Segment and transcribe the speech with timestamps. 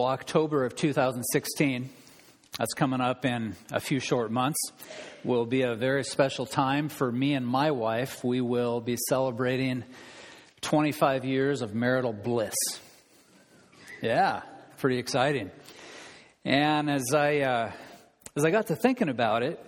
[0.00, 1.90] Well, October of 2016,
[2.56, 4.58] that's coming up in a few short months,
[5.24, 8.24] will be a very special time for me and my wife.
[8.24, 9.84] We will be celebrating
[10.62, 12.54] 25 years of marital bliss.
[14.00, 14.40] Yeah,
[14.78, 15.50] pretty exciting.
[16.46, 17.72] And as I, uh,
[18.34, 19.60] as I got to thinking about it,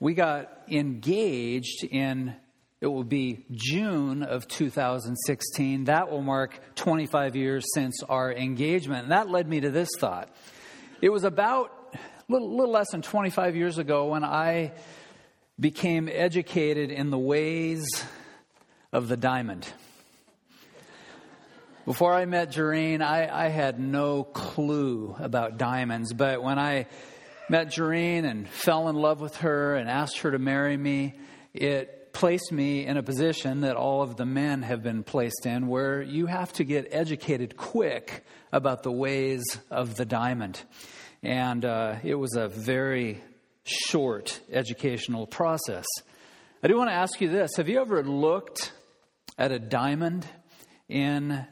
[0.00, 2.34] we got engaged in
[2.80, 5.84] it will be June of 2016.
[5.84, 9.04] That will mark 25 years since our engagement.
[9.04, 10.30] And that led me to this thought.
[11.02, 11.98] It was about a
[12.32, 14.72] little, little less than 25 years ago when I
[15.58, 17.84] became educated in the ways
[18.92, 19.66] of the diamond.
[21.84, 26.86] Before I met Jareen, I, I, had no clue about diamonds, but when I
[27.48, 31.18] met Jareen and fell in love with her and asked her to marry me,
[31.54, 35.68] it placed me in a position that all of the men have been placed in
[35.68, 40.60] where you have to get educated quick about the ways of the diamond.
[41.22, 43.22] And uh, it was a very
[43.64, 45.86] short educational process.
[46.62, 48.72] I do want to ask you this Have you ever looked
[49.36, 50.26] at a diamond
[50.88, 51.46] in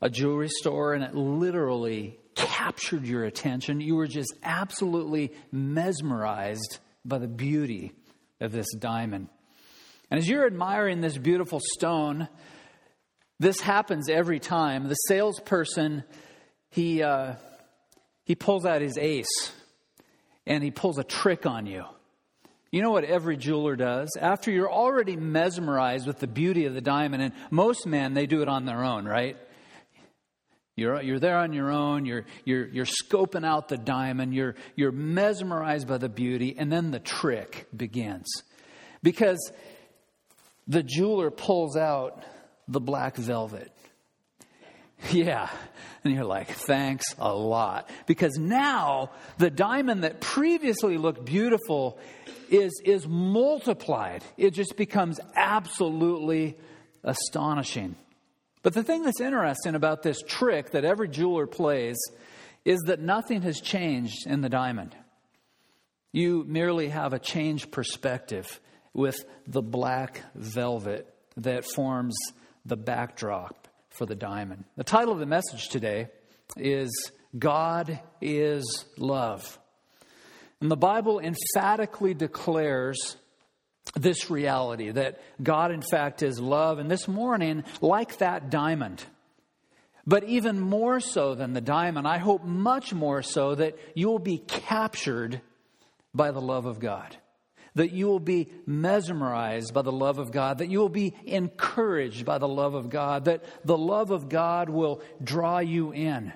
[0.00, 3.80] a jewelry store and it literally captured your attention?
[3.80, 7.92] You were just absolutely mesmerized by the beauty
[8.40, 9.28] of this diamond.
[10.10, 12.28] And as you're admiring this beautiful stone,
[13.38, 14.88] this happens every time.
[14.88, 16.04] The salesperson,
[16.70, 17.34] he, uh,
[18.24, 19.52] he pulls out his ace
[20.46, 21.84] and he pulls a trick on you.
[22.70, 24.10] You know what every jeweler does?
[24.20, 28.42] After you're already mesmerized with the beauty of the diamond, and most men, they do
[28.42, 29.38] it on their own, right?
[30.76, 34.92] You're, you're there on your own, you're, you're, you're scoping out the diamond, you're, you're
[34.92, 38.26] mesmerized by the beauty, and then the trick begins.
[39.02, 39.50] Because
[40.68, 42.22] the jeweler pulls out
[42.68, 43.72] the black velvet.
[45.10, 45.48] Yeah.
[46.04, 47.88] And you're like, thanks a lot.
[48.06, 51.98] Because now the diamond that previously looked beautiful
[52.50, 54.24] is, is multiplied.
[54.36, 56.56] It just becomes absolutely
[57.04, 57.96] astonishing.
[58.62, 61.96] But the thing that's interesting about this trick that every jeweler plays
[62.64, 64.96] is that nothing has changed in the diamond.
[66.12, 68.60] You merely have a changed perspective
[68.94, 72.16] with the black velvet that forms
[72.64, 74.64] the backdrop for the diamond.
[74.76, 76.08] The title of the message today
[76.56, 76.90] is
[77.38, 79.58] God is Love.
[80.60, 83.16] And the Bible emphatically declares
[83.94, 86.78] this reality that God, in fact, is love.
[86.78, 89.04] And this morning, like that diamond,
[90.06, 94.18] but even more so than the diamond, I hope much more so that you will
[94.18, 95.40] be captured
[96.14, 97.16] by the love of God
[97.78, 102.24] that you will be mesmerized by the love of God, that you will be encouraged
[102.24, 106.32] by the love of God, that the love of God will draw you in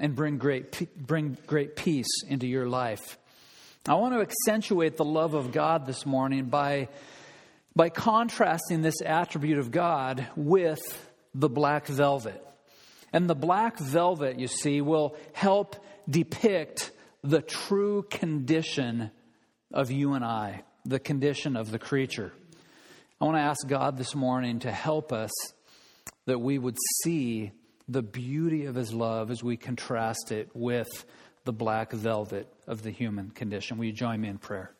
[0.00, 3.18] and bring great, bring great peace into your life.
[3.88, 6.90] I want to accentuate the love of God this morning by,
[7.74, 10.78] by contrasting this attribute of God with
[11.34, 12.40] the black velvet.
[13.12, 15.74] And the black velvet, you see, will help
[16.08, 16.92] depict
[17.24, 19.10] the true condition
[19.72, 22.32] of you and I, the condition of the creature.
[23.20, 25.30] I want to ask God this morning to help us
[26.26, 27.52] that we would see
[27.88, 30.88] the beauty of His love as we contrast it with
[31.44, 33.78] the black velvet of the human condition.
[33.78, 34.72] Will you join me in prayer?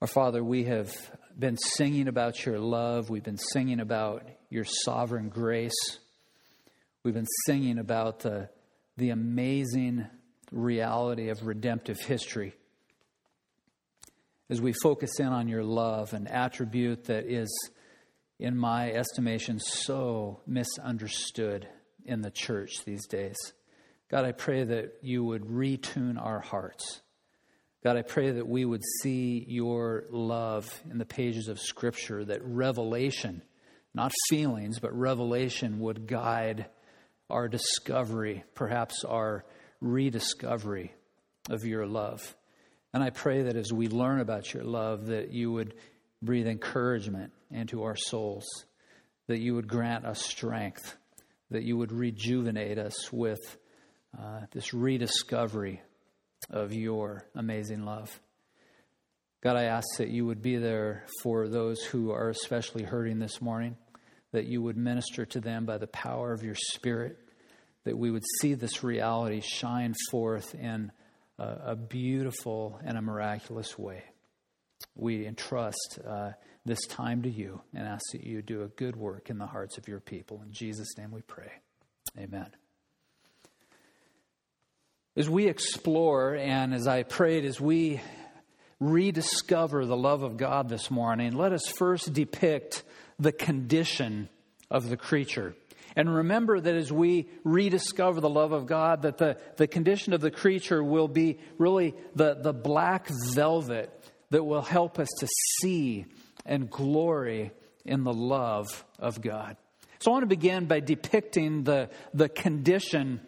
[0.00, 0.92] Our Father, we have
[1.38, 3.10] been singing about your love.
[3.10, 5.98] We've been singing about your sovereign grace.
[7.04, 8.48] We've been singing about the,
[8.96, 10.06] the amazing
[10.50, 12.54] reality of redemptive history.
[14.48, 17.70] As we focus in on your love, an attribute that is,
[18.38, 21.68] in my estimation, so misunderstood
[22.04, 23.36] in the church these days.
[24.10, 27.00] God, I pray that you would retune our hearts.
[27.84, 32.44] God, I pray that we would see your love in the pages of Scripture, that
[32.44, 33.42] revelation,
[33.94, 36.66] not feelings, but revelation would guide
[37.30, 39.44] our discovery, perhaps our
[39.80, 40.92] rediscovery
[41.48, 42.36] of your love.
[42.92, 45.74] And I pray that as we learn about your love, that you would
[46.22, 48.46] breathe encouragement into our souls,
[49.26, 50.96] that you would grant us strength,
[51.50, 53.40] that you would rejuvenate us with
[54.18, 55.80] uh, this rediscovery
[56.50, 58.20] of your amazing love.
[59.42, 63.40] God, I ask that you would be there for those who are especially hurting this
[63.40, 63.76] morning,
[64.32, 67.18] that you would minister to them by the power of your Spirit
[67.84, 70.92] that we would see this reality shine forth in
[71.38, 74.02] a, a beautiful and a miraculous way.
[74.94, 76.32] We entrust uh,
[76.64, 79.78] this time to you and ask that you do a good work in the hearts
[79.78, 80.42] of your people.
[80.44, 81.50] In Jesus' name we pray.
[82.18, 82.48] Amen.
[85.16, 88.00] As we explore, and as I prayed, as we
[88.78, 92.82] rediscover the love of God this morning, let us first depict
[93.18, 94.28] the condition
[94.70, 95.54] of the creature.
[95.96, 100.20] And remember that as we rediscover the love of God, that the, the condition of
[100.20, 103.90] the creature will be really the, the black velvet
[104.30, 105.28] that will help us to
[105.60, 106.06] see
[106.46, 107.50] and glory
[107.84, 109.56] in the love of God.
[109.98, 113.20] So I want to begin by depicting the, the condition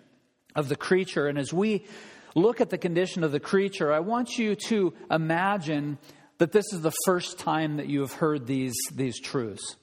[0.55, 1.27] of the creature.
[1.27, 1.87] And as we
[2.35, 5.99] look at the condition of the creature, I want you to imagine
[6.39, 9.77] that this is the first time that you have heard these, these truths.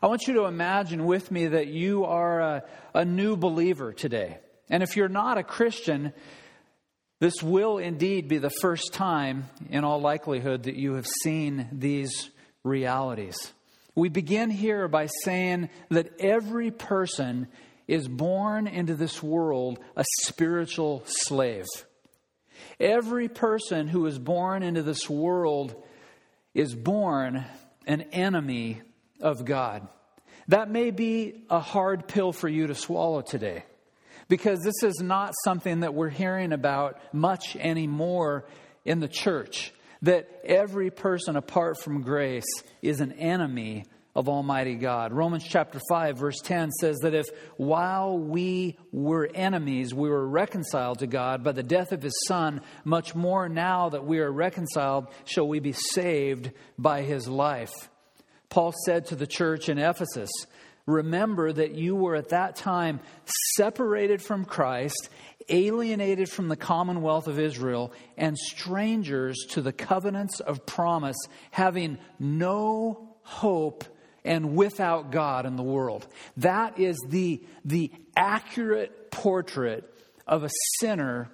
[0.00, 2.64] I want you to imagine with me that you are a,
[2.94, 4.38] a new believer today.
[4.70, 6.12] And if you're not a Christian,
[7.20, 12.30] this will indeed be the first time, in all likelihood, that you have seen these
[12.62, 13.52] realities.
[13.96, 17.48] We begin here by saying that every person
[17.88, 21.66] is born into this world a spiritual slave.
[22.78, 25.74] Every person who is born into this world
[26.54, 27.44] is born
[27.86, 28.82] an enemy
[29.20, 29.86] of God.
[30.48, 33.64] That may be a hard pill for you to swallow today
[34.28, 38.46] because this is not something that we're hearing about much anymore
[38.84, 39.72] in the church.
[40.02, 42.46] That every person apart from grace
[42.82, 43.84] is an enemy
[44.14, 45.12] of Almighty God.
[45.12, 47.26] Romans chapter 5, verse 10 says that if
[47.56, 52.60] while we were enemies, we were reconciled to God by the death of his Son,
[52.84, 57.90] much more now that we are reconciled, shall we be saved by his life.
[58.50, 60.30] Paul said to the church in Ephesus,
[60.86, 63.00] Remember that you were at that time
[63.56, 65.10] separated from Christ,
[65.50, 71.18] alienated from the commonwealth of Israel, and strangers to the covenants of promise,
[71.50, 73.84] having no hope
[74.24, 76.06] and without God in the world.
[76.38, 79.84] That is the, the accurate portrait
[80.26, 80.50] of a
[80.80, 81.30] sinner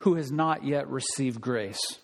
[0.00, 1.98] who has not yet received grace.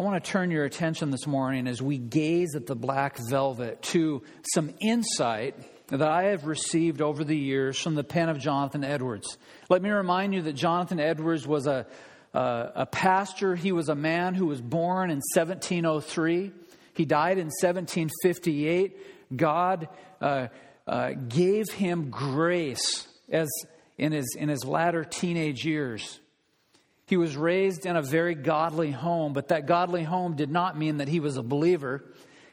[0.00, 3.82] I want to turn your attention this morning as we gaze at the black velvet
[3.82, 4.22] to
[4.54, 5.54] some insight
[5.88, 9.36] that I have received over the years from the pen of Jonathan Edwards.
[9.68, 11.86] Let me remind you that Jonathan Edwards was a,
[12.32, 16.50] a, a pastor, he was a man who was born in 1703.
[16.94, 19.36] He died in 1758.
[19.36, 19.86] God
[20.22, 20.46] uh,
[20.86, 23.50] uh, gave him grace as
[23.98, 26.20] in his, in his latter teenage years.
[27.10, 30.98] He was raised in a very godly home, but that godly home did not mean
[30.98, 32.04] that he was a believer.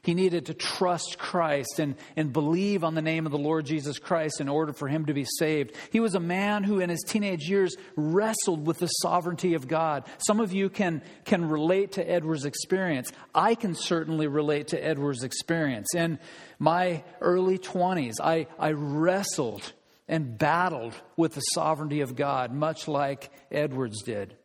[0.01, 3.99] He needed to trust Christ and, and believe on the name of the Lord Jesus
[3.99, 5.75] Christ in order for him to be saved.
[5.91, 10.05] He was a man who, in his teenage years, wrestled with the sovereignty of God.
[10.25, 13.11] Some of you can, can relate to Edward's experience.
[13.35, 15.93] I can certainly relate to Edward's experience.
[15.93, 16.17] In
[16.57, 19.71] my early 20s, I, I wrestled
[20.07, 24.36] and battled with the sovereignty of God, much like Edwards did.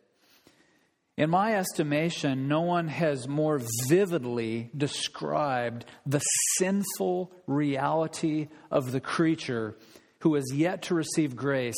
[1.15, 6.23] In my estimation, no one has more vividly described the
[6.57, 9.77] sinful reality of the creature
[10.19, 11.75] who has yet to receive grace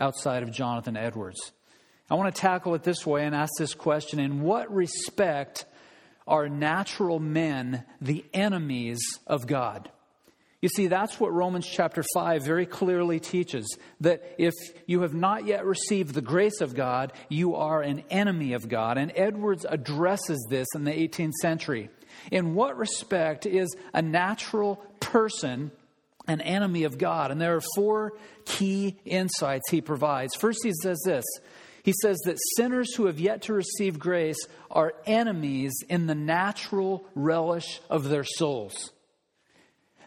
[0.00, 1.52] outside of Jonathan Edwards.
[2.10, 5.64] I want to tackle it this way and ask this question In what respect
[6.26, 9.91] are natural men the enemies of God?
[10.62, 14.54] You see, that's what Romans chapter 5 very clearly teaches that if
[14.86, 18.96] you have not yet received the grace of God, you are an enemy of God.
[18.96, 21.90] And Edwards addresses this in the 18th century.
[22.30, 25.72] In what respect is a natural person
[26.28, 27.32] an enemy of God?
[27.32, 28.12] And there are four
[28.44, 30.36] key insights he provides.
[30.36, 31.24] First, he says this
[31.82, 37.04] he says that sinners who have yet to receive grace are enemies in the natural
[37.16, 38.92] relish of their souls.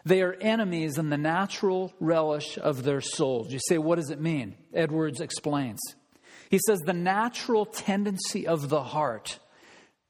[0.06, 3.52] They are enemies in the natural relish of their souls.
[3.52, 4.54] You say, what does it mean?
[4.72, 5.80] Edwards explains.
[6.48, 9.40] He says, the natural tendency of the heart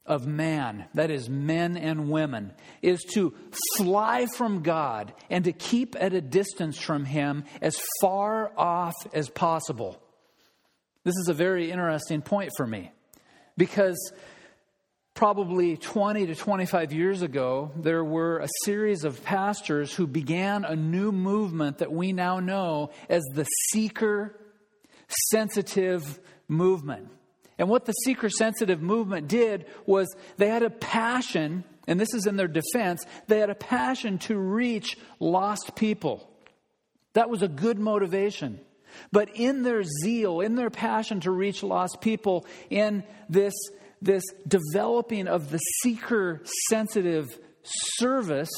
[0.05, 3.35] of man, that is, men and women, is to
[3.79, 9.31] fly from God and to keep at a distance from Him as far off as
[9.31, 9.99] possible.
[11.05, 12.93] This is a very interesting point for me
[13.57, 14.13] because
[15.17, 20.77] probably 20 to 25 years ago, there were a series of pastors who began a
[20.77, 24.39] new movement that we now know as the seeker
[25.31, 27.09] sensitive movement.
[27.59, 32.27] And what the seeker sensitive movement did was they had a passion, and this is
[32.27, 36.31] in their defense, they had a passion to reach lost people.
[37.15, 38.61] That was a good motivation.
[39.13, 43.55] But in their zeal, in their passion to reach lost people, in this
[44.01, 48.51] this developing of the seeker sensitive service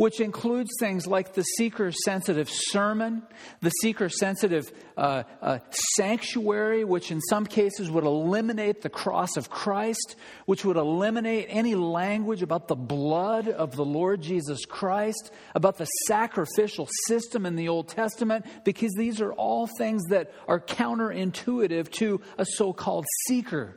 [0.00, 3.22] which includes things like the seeker sensitive sermon,
[3.60, 5.58] the seeker sensitive uh, uh,
[5.94, 10.16] sanctuary, which in some cases would eliminate the cross of Christ,
[10.46, 15.84] which would eliminate any language about the blood of the Lord Jesus Christ, about the
[16.06, 22.22] sacrificial system in the Old Testament, because these are all things that are counterintuitive to
[22.38, 23.76] a so called seeker.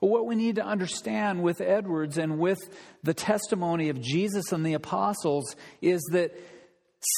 [0.00, 2.58] What we need to understand with Edwards and with
[3.02, 6.32] the testimony of Jesus and the apostles is that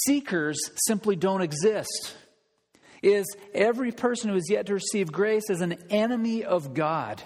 [0.05, 2.17] seekers simply don't exist.
[3.01, 7.23] Is every person who is yet to receive grace is an enemy of God.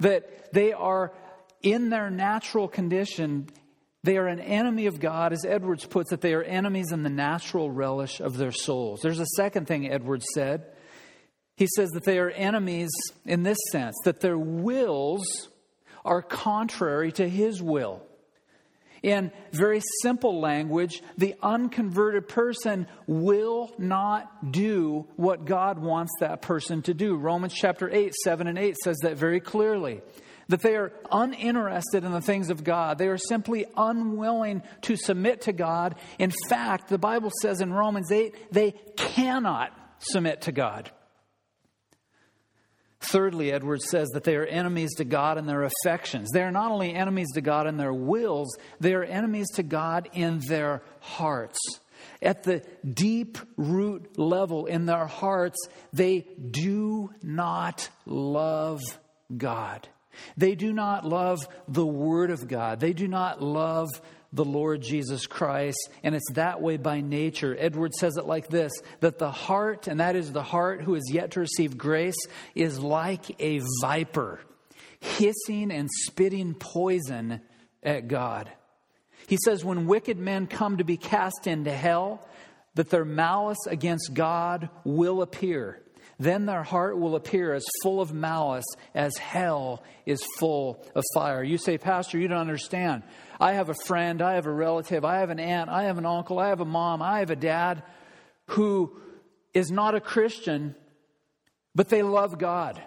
[0.00, 1.12] That they are
[1.62, 3.48] in their natural condition,
[4.04, 7.10] they are an enemy of God, as Edwards puts it, they are enemies in the
[7.10, 9.00] natural relish of their souls.
[9.02, 10.66] There's a second thing Edwards said
[11.56, 12.90] he says that they are enemies
[13.24, 15.48] in this sense, that their wills
[16.04, 18.02] are contrary to his will.
[19.02, 26.82] In very simple language, the unconverted person will not do what God wants that person
[26.82, 27.16] to do.
[27.16, 30.00] Romans chapter 8, 7 and 8 says that very clearly.
[30.48, 32.98] That they are uninterested in the things of God.
[32.98, 35.96] They are simply unwilling to submit to God.
[36.18, 40.90] In fact, the Bible says in Romans 8, they cannot submit to God.
[43.10, 46.30] Thirdly, Edwards says that they are enemies to God in their affections.
[46.32, 50.08] They are not only enemies to God in their wills, they are enemies to God
[50.12, 51.58] in their hearts.
[52.22, 55.56] At the deep root level in their hearts,
[55.92, 58.80] they do not love
[59.36, 59.88] God.
[60.36, 62.80] They do not love the Word of God.
[62.80, 63.88] They do not love
[64.32, 67.56] the Lord Jesus Christ, and it's that way by nature.
[67.58, 71.10] Edward says it like this that the heart, and that is the heart who is
[71.12, 72.16] yet to receive grace,
[72.54, 74.40] is like a viper,
[75.00, 77.40] hissing and spitting poison
[77.82, 78.50] at God.
[79.26, 82.26] He says, When wicked men come to be cast into hell,
[82.74, 85.82] that their malice against God will appear.
[86.18, 88.64] Then their heart will appear as full of malice
[88.94, 91.42] as hell is full of fire.
[91.42, 93.02] You say, Pastor, you don't understand.
[93.38, 96.06] I have a friend, I have a relative, I have an aunt, I have an
[96.06, 97.82] uncle, I have a mom, I have a dad
[98.46, 98.96] who
[99.52, 100.74] is not a Christian,
[101.74, 102.82] but they love God.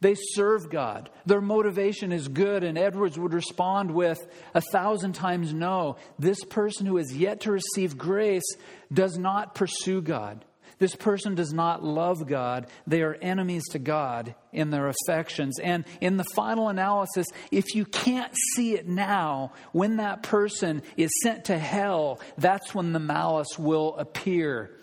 [0.00, 1.10] They serve God.
[1.26, 2.64] Their motivation is good.
[2.64, 5.96] And Edwards would respond with a thousand times no.
[6.18, 8.56] This person who has yet to receive grace
[8.92, 10.44] does not pursue God.
[10.84, 12.66] This person does not love God.
[12.86, 15.58] They are enemies to God in their affections.
[15.58, 21.10] And in the final analysis, if you can't see it now, when that person is
[21.22, 24.78] sent to hell, that's when the malice will appear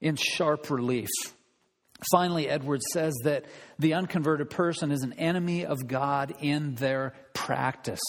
[0.00, 1.10] in sharp relief.
[2.12, 3.46] Finally, Edwards says that
[3.80, 8.02] the unconverted person is an enemy of God in their practice.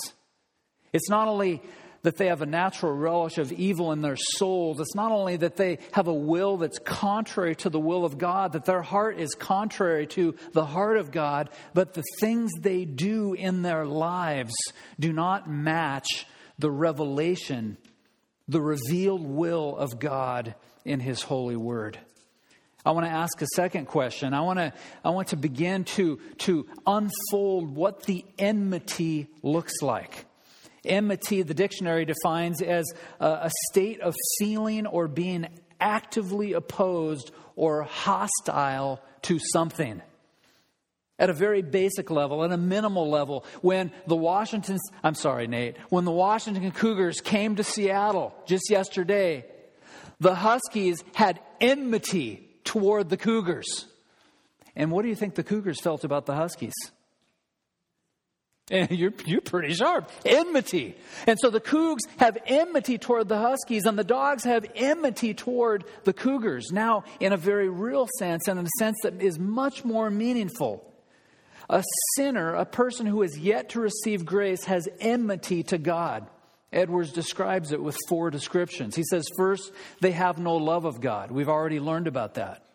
[0.93, 1.63] It's not only
[2.07, 4.79] that they have a natural relish of evil in their souls.
[4.79, 8.53] It's not only that they have a will that's contrary to the will of God,
[8.53, 13.33] that their heart is contrary to the heart of God, but the things they do
[13.33, 14.53] in their lives
[14.97, 16.25] do not match
[16.57, 17.75] the revelation,
[18.47, 21.99] the revealed will of God in His holy word.
[22.85, 24.33] I want to ask a second question.
[24.33, 24.71] I want to,
[25.03, 30.23] I want to begin to, to unfold what the enmity looks like.
[30.87, 32.85] Enmity, the dictionary defines as
[33.19, 35.47] a, state of feeling or being
[35.79, 40.01] actively opposed or hostile to something.
[41.19, 45.77] At a very basic level, at a minimal level, when the Washington, I'm sorry, Nate,
[45.89, 49.45] when the Washington Cougars came to Seattle just yesterday,
[50.19, 53.87] the Huskies had enmity toward the Cougars.
[54.75, 56.75] And what do you think the Cougars felt about the Huskies?
[58.69, 60.11] And you're, you're pretty sharp.
[60.25, 60.97] Enmity.
[61.25, 65.85] And so the Cougs have enmity toward the Huskies, and the Dogs have enmity toward
[66.03, 66.69] the Cougars.
[66.71, 70.83] Now, in a very real sense, and in a sense that is much more meaningful,
[71.69, 71.81] a
[72.15, 76.27] sinner, a person who has yet to receive grace, has enmity to God.
[76.73, 78.97] Edwards describes it with four descriptions.
[78.97, 79.71] He says, first,
[80.01, 81.31] they have no love of God.
[81.31, 82.65] We've already learned about that.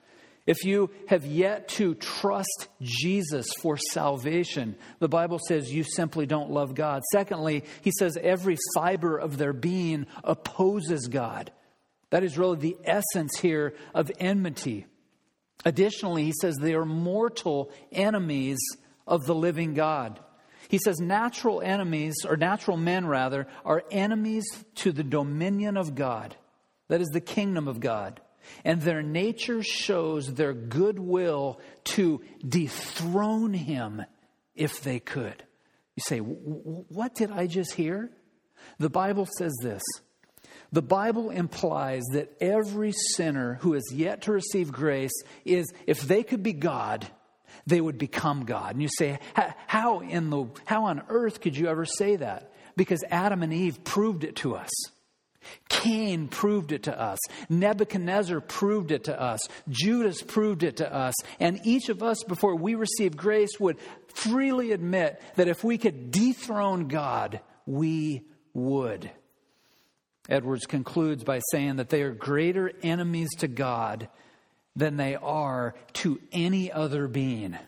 [0.47, 6.51] If you have yet to trust Jesus for salvation, the Bible says you simply don't
[6.51, 7.03] love God.
[7.13, 11.53] Secondly, he says every fiber of their being opposes God.
[12.11, 14.87] That is really the essence here of enmity.
[15.65, 18.59] Additionally, he says they are mortal enemies
[19.07, 20.19] of the living God.
[20.69, 24.45] He says natural enemies, or natural men rather, are enemies
[24.77, 26.37] to the dominion of God.
[26.89, 28.21] That is the kingdom of God.
[28.65, 34.03] And their nature shows their goodwill to dethrone him
[34.55, 35.43] if they could.
[35.97, 38.11] You say, What did I just hear?
[38.79, 39.83] The Bible says this.
[40.73, 45.13] The Bible implies that every sinner who has yet to receive grace
[45.45, 47.07] is, if they could be God,
[47.67, 48.73] they would become God.
[48.73, 49.19] And you say,
[49.67, 52.53] how in the, how on earth could you ever say that?
[52.75, 54.71] Because Adam and Eve proved it to us.
[55.69, 57.19] Cain proved it to us.
[57.49, 59.41] Nebuchadnezzar proved it to us.
[59.69, 61.15] Judas proved it to us.
[61.41, 63.79] And each of us, before we receive grace, would
[64.15, 68.23] freely admit that if we could dethrone God, we
[68.55, 69.11] would.
[70.29, 74.09] Edwards concludes by saying that they are greater enemies to God
[74.77, 77.59] than they are to any other being.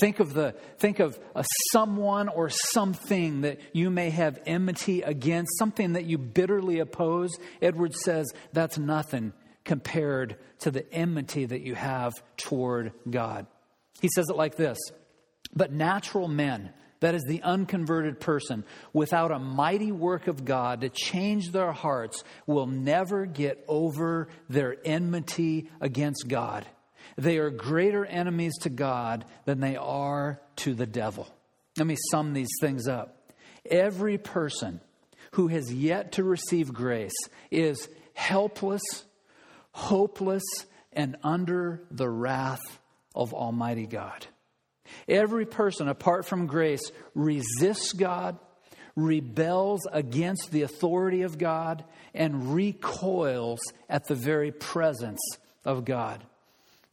[0.00, 5.58] Think of the think of a someone or something that you may have enmity against,
[5.58, 7.30] something that you bitterly oppose.
[7.62, 9.32] Edwards says that's nothing
[9.64, 13.46] compared to the enmity that you have toward God.
[14.00, 14.78] He says it like this:
[15.54, 20.88] But natural men, that is the unconverted person, without a mighty work of God to
[20.88, 26.66] change their hearts, will never get over their enmity against God.
[27.16, 31.28] They are greater enemies to God than they are to the devil.
[31.76, 33.32] Let me sum these things up.
[33.68, 34.80] Every person
[35.32, 37.14] who has yet to receive grace
[37.50, 38.82] is helpless,
[39.72, 40.44] hopeless,
[40.92, 42.78] and under the wrath
[43.14, 44.26] of Almighty God.
[45.08, 48.38] Every person, apart from grace, resists God,
[48.96, 55.20] rebels against the authority of God, and recoils at the very presence
[55.64, 56.24] of God.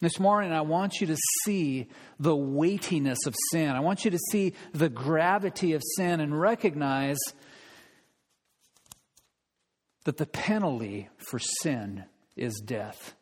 [0.02, 1.88] This morning, I want you to see
[2.20, 3.70] the weightiness of sin.
[3.70, 7.20] I want you to see the gravity of sin and recognize
[10.06, 12.06] that the penalty for sin
[12.36, 13.14] is death.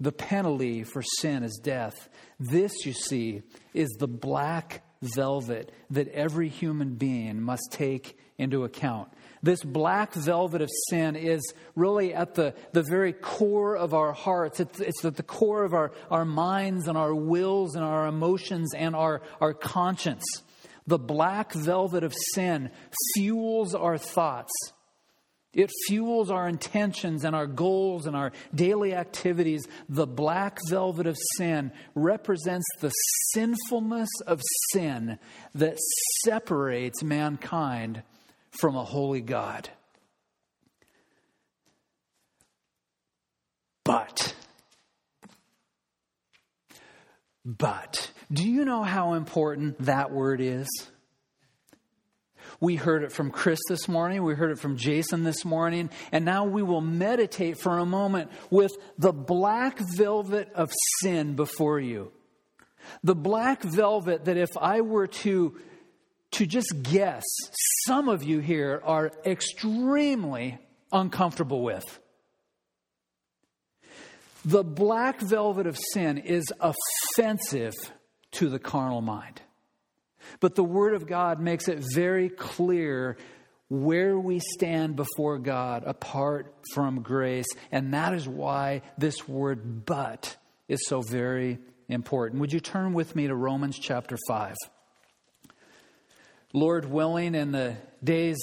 [0.00, 2.08] The penalty for sin is death.
[2.40, 9.10] This, you see, is the black velvet that every human being must take into account.
[9.42, 11.40] This black velvet of sin is
[11.74, 14.60] really at the, the very core of our hearts.
[14.60, 18.74] It's, it's at the core of our, our minds and our wills and our emotions
[18.74, 20.24] and our, our conscience.
[20.86, 22.70] The black velvet of sin
[23.14, 24.52] fuels our thoughts.
[25.52, 29.66] It fuels our intentions and our goals and our daily activities.
[29.88, 32.90] The black velvet of sin represents the
[33.32, 34.40] sinfulness of
[34.72, 35.18] sin
[35.54, 35.78] that
[36.24, 38.02] separates mankind
[38.50, 39.68] from a holy God.
[43.84, 44.34] But,
[47.44, 50.68] but, do you know how important that word is?
[52.60, 54.22] We heard it from Chris this morning.
[54.22, 55.88] We heard it from Jason this morning.
[56.12, 61.80] And now we will meditate for a moment with the black velvet of sin before
[61.80, 62.12] you.
[63.02, 65.58] The black velvet that if I were to
[66.32, 67.24] to just guess,
[67.86, 70.58] some of you here are extremely
[70.92, 71.98] uncomfortable with.
[74.44, 77.74] The black velvet of sin is offensive
[78.32, 79.42] to the carnal mind.
[80.38, 83.16] But the Word of God makes it very clear
[83.68, 87.46] where we stand before God apart from grace.
[87.70, 90.36] And that is why this word but
[90.68, 92.40] is so very important.
[92.40, 94.56] Would you turn with me to Romans chapter 5?
[96.52, 98.38] Lord willing, in the days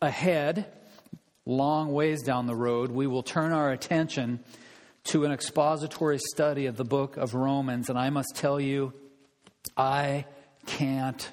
[0.00, 0.64] ahead,
[1.44, 4.40] long ways down the road, we will turn our attention
[5.04, 7.90] to an expository study of the book of Romans.
[7.90, 8.94] And I must tell you,
[9.76, 10.24] I
[10.64, 11.30] can't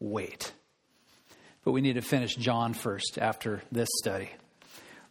[0.00, 0.52] wait.
[1.64, 4.28] But we need to finish John first after this study.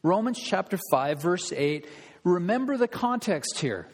[0.03, 1.87] Romans chapter 5, verse 8.
[2.23, 3.87] Remember the context here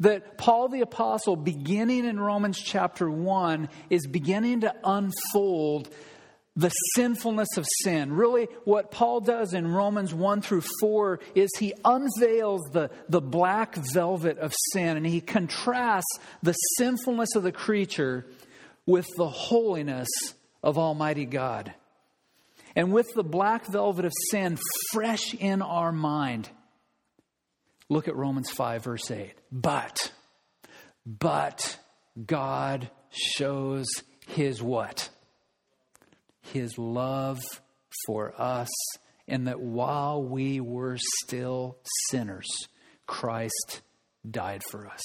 [0.00, 5.88] that Paul the Apostle, beginning in Romans chapter 1, is beginning to unfold
[6.56, 8.12] the sinfulness of sin.
[8.12, 13.74] Really, what Paul does in Romans 1 through 4 is he unveils the, the black
[13.92, 18.26] velvet of sin and he contrasts the sinfulness of the creature
[18.86, 20.08] with the holiness
[20.62, 21.74] of Almighty God.
[22.74, 24.58] And with the black velvet of sin
[24.92, 26.48] fresh in our mind,
[27.88, 29.32] Look at Romans 5, verse 8.
[29.52, 30.12] But,
[31.04, 31.78] but
[32.24, 33.86] God shows
[34.26, 35.08] his what?
[36.40, 37.40] His love
[38.06, 38.70] for us,
[39.28, 41.78] and that while we were still
[42.10, 42.48] sinners,
[43.06, 43.82] Christ
[44.28, 45.02] died for us.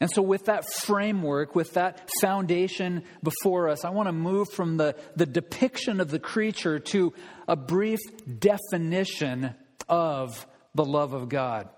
[0.00, 4.76] And so, with that framework, with that foundation before us, I want to move from
[4.76, 7.12] the, the depiction of the creature to
[7.48, 7.98] a brief
[8.38, 9.54] definition
[9.88, 10.46] of
[10.78, 11.68] the love of God.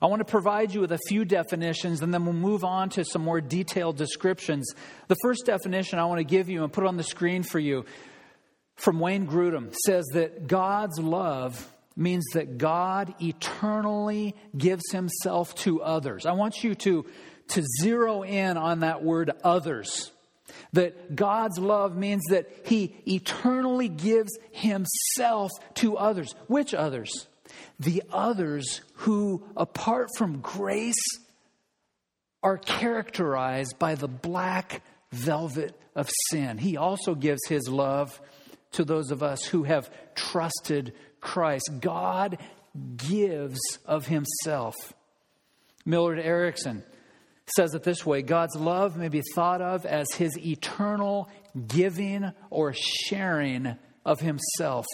[0.00, 3.04] I want to provide you with a few definitions and then we'll move on to
[3.04, 4.72] some more detailed descriptions.
[5.08, 7.84] The first definition I want to give you and put on the screen for you
[8.76, 16.24] from Wayne Grudem says that God's love means that God eternally gives himself to others.
[16.24, 17.04] I want you to,
[17.48, 20.10] to zero in on that word others.
[20.72, 26.34] That God's love means that he eternally gives himself to others.
[26.46, 27.27] Which others?
[27.80, 30.96] The others who, apart from grace,
[32.42, 36.58] are characterized by the black velvet of sin.
[36.58, 38.20] He also gives his love
[38.72, 41.70] to those of us who have trusted Christ.
[41.80, 42.38] God
[42.96, 44.74] gives of himself.
[45.84, 46.82] Millard Erickson
[47.56, 51.30] says it this way God's love may be thought of as his eternal
[51.66, 54.86] giving or sharing of himself.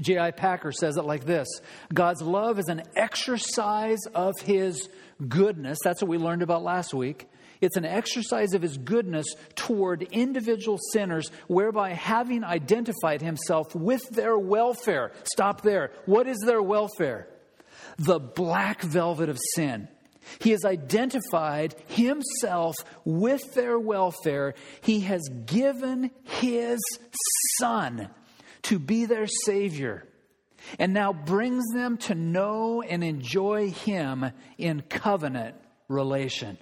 [0.00, 0.32] J.I.
[0.32, 1.48] Packer says it like this
[1.92, 4.88] God's love is an exercise of his
[5.28, 5.78] goodness.
[5.82, 7.28] That's what we learned about last week.
[7.60, 14.38] It's an exercise of his goodness toward individual sinners, whereby having identified himself with their
[14.38, 15.12] welfare.
[15.24, 15.90] Stop there.
[16.06, 17.28] What is their welfare?
[17.98, 19.88] The black velvet of sin.
[20.40, 24.54] He has identified himself with their welfare.
[24.82, 26.78] He has given his
[27.58, 28.10] son
[28.68, 30.04] to be their Savior
[30.78, 35.56] and now brings them to know and enjoy him in covenant
[35.88, 36.58] relation.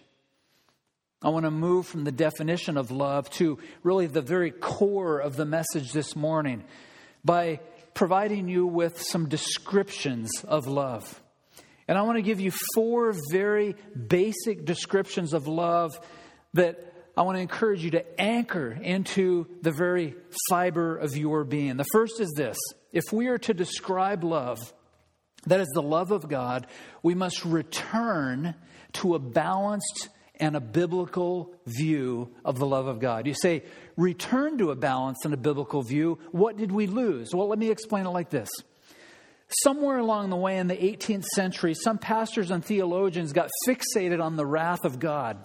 [1.22, 5.34] I want to move from the definition of love to really the very core of
[5.36, 6.62] the message this morning
[7.24, 7.60] by
[7.94, 11.20] providing you with some descriptions of love.
[11.88, 15.98] And I want to give you four very basic descriptions of love
[16.54, 20.14] that I want to encourage you to anchor into the very
[20.50, 21.76] fiber of your being.
[21.76, 22.59] The first is this
[22.92, 24.59] if we are to describe love,
[25.46, 26.66] that is the love of God,
[27.02, 28.55] we must return
[28.94, 33.26] to a balanced and a biblical view of the love of God.
[33.26, 33.62] You say,
[33.96, 36.18] return to a balanced and a biblical view.
[36.33, 37.35] What did we lose?
[37.35, 38.50] Well, let me explain it like this.
[39.48, 44.37] Somewhere along the way in the 18th century, some pastors and theologians got fixated on
[44.37, 45.42] the wrath of God.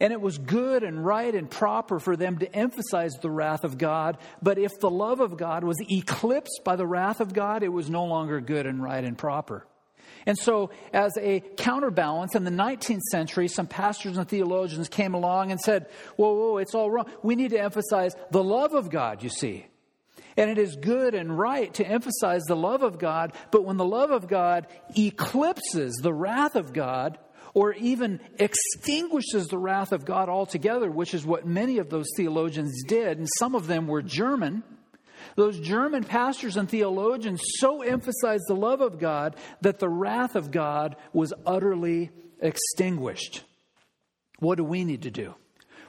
[0.00, 3.78] And it was good and right and proper for them to emphasize the wrath of
[3.78, 4.18] God.
[4.42, 7.88] But if the love of God was eclipsed by the wrath of God, it was
[7.88, 9.66] no longer good and right and proper.
[10.26, 15.52] And so, as a counterbalance, in the 19th century, some pastors and theologians came along
[15.52, 17.06] and said, Whoa, whoa, it's all wrong.
[17.22, 19.66] We need to emphasize the love of God, you see.
[20.36, 23.86] And it is good and right to emphasize the love of God, but when the
[23.86, 27.18] love of God eclipses the wrath of God,
[27.56, 32.84] or even extinguishes the wrath of God altogether, which is what many of those theologians
[32.86, 34.62] did, and some of them were German.
[35.36, 40.50] Those German pastors and theologians so emphasized the love of God that the wrath of
[40.50, 43.42] God was utterly extinguished.
[44.38, 45.34] What do we need to do?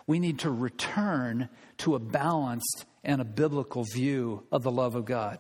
[0.08, 1.50] We need to return
[1.80, 5.40] to a balanced and a biblical view of the love of God.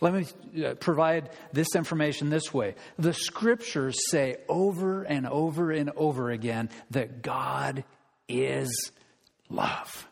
[0.00, 2.74] Let me uh, provide this information this way.
[2.98, 7.84] The scriptures say over and over and over again that God
[8.28, 8.92] is
[9.48, 10.08] love.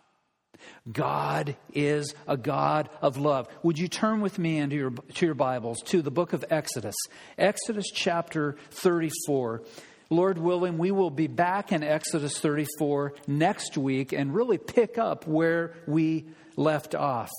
[0.90, 3.48] God is a God of love.
[3.62, 6.94] Would you turn with me into your, to your Bibles to the book of Exodus?
[7.36, 9.62] Exodus chapter 34.
[10.08, 15.26] Lord willing, we will be back in Exodus 34 next week and really pick up
[15.26, 17.30] where we left off.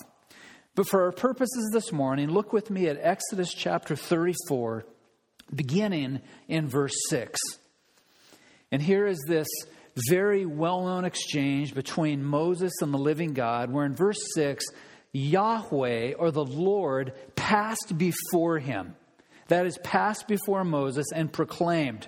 [0.78, 4.86] But for our purposes this morning, look with me at Exodus chapter 34,
[5.54, 7.40] beginning in verse 6.
[8.72, 9.48] And here is this
[10.08, 14.66] very well known exchange between Moses and the living God, where in verse 6,
[15.14, 18.96] Yahweh or the Lord passed before him.
[19.48, 22.08] That is, passed before Moses and proclaimed,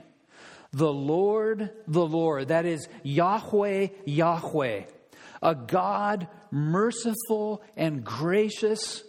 [0.73, 4.84] The Lord, the Lord, that is Yahweh, Yahweh,
[5.41, 9.04] a God merciful and gracious,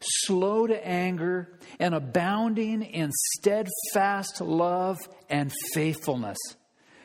[0.00, 4.98] slow to anger, and abounding in steadfast love
[5.28, 6.38] and faithfulness.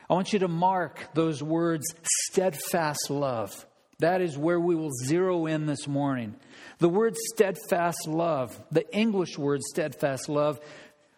[0.10, 3.66] I want you to mark those words, steadfast love.
[4.00, 6.36] That is where we will zero in this morning.
[6.80, 10.60] The word steadfast love, the English word steadfast love,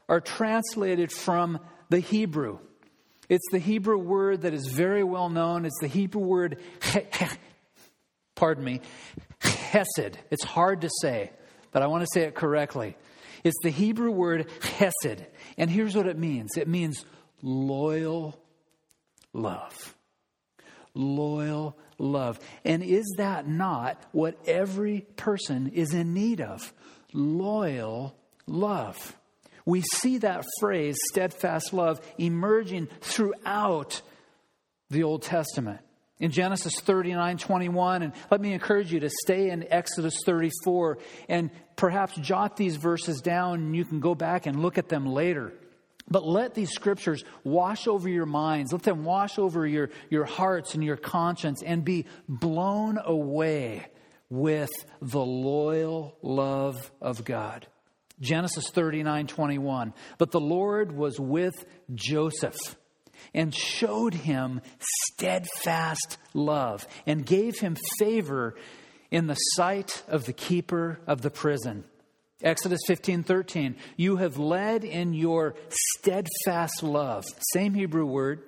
[0.10, 2.60] are translated from the Hebrew.
[3.32, 5.64] It's the Hebrew word that is very well known.
[5.64, 6.58] It's the Hebrew word
[8.36, 8.82] pardon me,
[9.40, 10.18] hesed.
[10.30, 11.32] It's hard to say,
[11.72, 12.98] but I want to say it correctly.
[13.46, 15.26] It's the Hebrew word hesed.
[15.58, 17.06] And here's what it means it means
[17.42, 18.38] loyal
[19.32, 19.96] love.
[20.94, 22.38] Loyal love.
[22.66, 26.74] And is that not what every person is in need of?
[27.14, 28.14] Loyal
[28.46, 29.16] love.
[29.66, 34.02] We see that phrase, steadfast love, emerging throughout
[34.90, 35.80] the Old Testament.
[36.20, 41.50] In Genesis 39 21, and let me encourage you to stay in Exodus 34 and
[41.76, 45.52] perhaps jot these verses down, and you can go back and look at them later.
[46.08, 50.76] But let these scriptures wash over your minds, let them wash over your, your hearts
[50.76, 53.88] and your conscience, and be blown away
[54.30, 54.72] with
[55.02, 57.66] the loyal love of God.
[58.22, 59.94] Genesis 39 21.
[60.18, 62.76] But the Lord was with Joseph
[63.34, 68.56] and showed him steadfast love and gave him favor
[69.10, 71.84] in the sight of the keeper of the prison.
[72.44, 73.76] Exodus 15 13.
[73.98, 78.44] You have led in your steadfast love, same Hebrew word.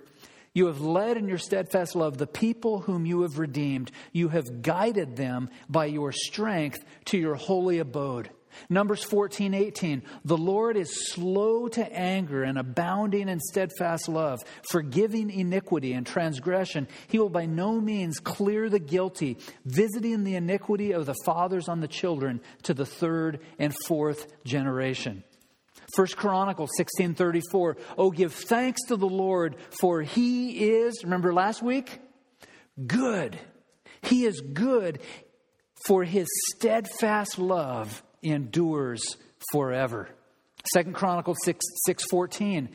[0.55, 3.91] You have led in your steadfast love the people whom you have redeemed.
[4.11, 8.29] You have guided them by your strength to your holy abode.
[8.69, 10.03] Numbers 14, 18.
[10.25, 14.39] The Lord is slow to anger and abounding in steadfast love,
[14.69, 16.87] forgiving iniquity and transgression.
[17.07, 21.79] He will by no means clear the guilty, visiting the iniquity of the fathers on
[21.79, 25.23] the children to the third and fourth generation.
[25.95, 31.99] First Chronicles 16:34 Oh give thanks to the Lord for he is remember last week
[32.87, 33.37] good
[34.01, 34.99] he is good
[35.85, 39.17] for his steadfast love endures
[39.51, 40.09] forever.
[40.73, 42.69] Second Chronicles 6, 614.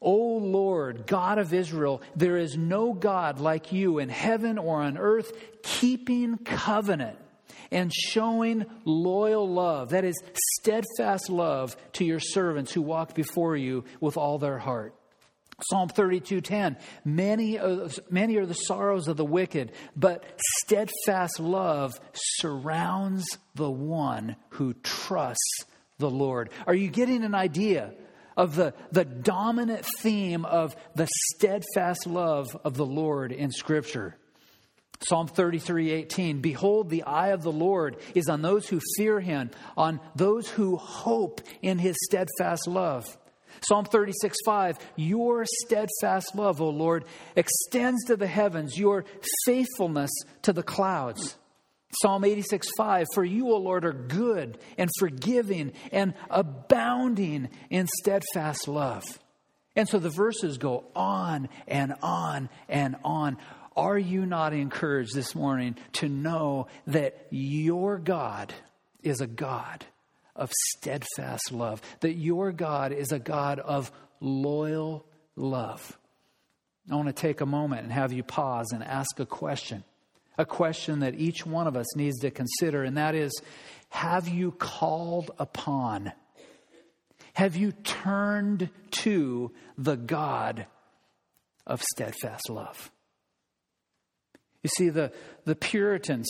[0.00, 4.98] O Lord, God of Israel, there is no God like you in heaven or on
[4.98, 7.18] earth, keeping covenant
[7.70, 10.20] and showing loyal love, that is,
[10.58, 14.94] steadfast love to your servants who walk before you with all their heart.
[15.70, 17.58] Psalm 32:10 many
[18.10, 20.24] many are the sorrows of the wicked but
[20.60, 25.64] steadfast love surrounds the one who trusts
[25.98, 26.50] the Lord.
[26.66, 27.94] Are you getting an idea
[28.36, 34.16] of the, the dominant theme of the steadfast love of the Lord in Scripture?
[35.08, 40.00] Psalm 33:18 Behold the eye of the Lord is on those who fear him on
[40.14, 43.04] those who hope in his steadfast love.
[43.62, 47.04] Psalm 36, 5, your steadfast love, O Lord,
[47.36, 49.04] extends to the heavens, your
[49.46, 50.10] faithfulness
[50.42, 51.36] to the clouds.
[52.00, 58.66] Psalm 86, 5, for you, O Lord, are good and forgiving and abounding in steadfast
[58.66, 59.04] love.
[59.76, 63.36] And so the verses go on and on and on.
[63.76, 68.52] Are you not encouraged this morning to know that your God
[69.02, 69.84] is a God
[70.34, 75.98] of steadfast love, that your God is a God of loyal love.
[76.90, 79.84] I want to take a moment and have you pause and ask a question.
[80.38, 83.32] A question that each one of us needs to consider, and that is
[83.90, 86.12] Have you called upon?
[87.34, 90.66] Have you turned to the God
[91.66, 92.90] of steadfast love?
[94.62, 95.12] You see, the,
[95.44, 96.28] the Puritans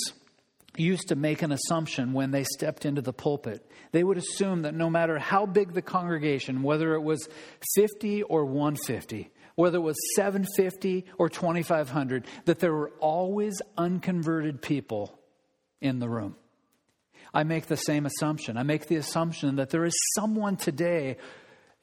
[0.76, 3.68] used to make an assumption when they stepped into the pulpit.
[3.92, 7.28] They would assume that no matter how big the congregation, whether it was
[7.74, 15.18] 50 or 150, whether it was 750 or 2500, that there were always unconverted people
[15.80, 16.36] in the room.
[17.34, 18.56] I make the same assumption.
[18.56, 21.16] I make the assumption that there is someone today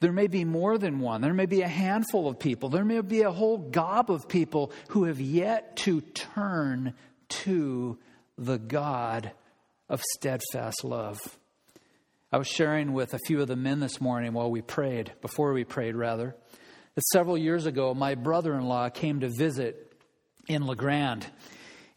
[0.00, 1.20] there may be more than one.
[1.20, 2.70] There may be a handful of people.
[2.70, 6.94] There may be a whole gob of people who have yet to turn
[7.28, 7.98] to
[8.40, 9.32] the God
[9.90, 11.20] of steadfast love.
[12.32, 15.52] I was sharing with a few of the men this morning while we prayed, before
[15.52, 16.34] we prayed, rather,
[16.94, 19.92] that several years ago, my brother in law came to visit
[20.48, 21.26] in La Grande.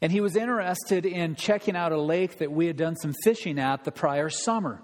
[0.02, 3.58] And he was interested in checking out a lake that we had done some fishing
[3.58, 4.82] at the prior summer.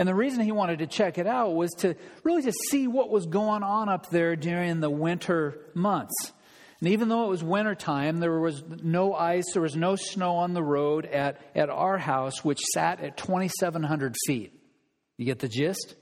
[0.00, 3.08] And the reason he wanted to check it out was to really to see what
[3.08, 6.32] was going on up there during the winter months.
[6.80, 10.54] And even though it was wintertime, there was no ice, there was no snow on
[10.54, 14.52] the road at, at our house, which sat at 2,700 feet.
[15.16, 15.96] You get the gist?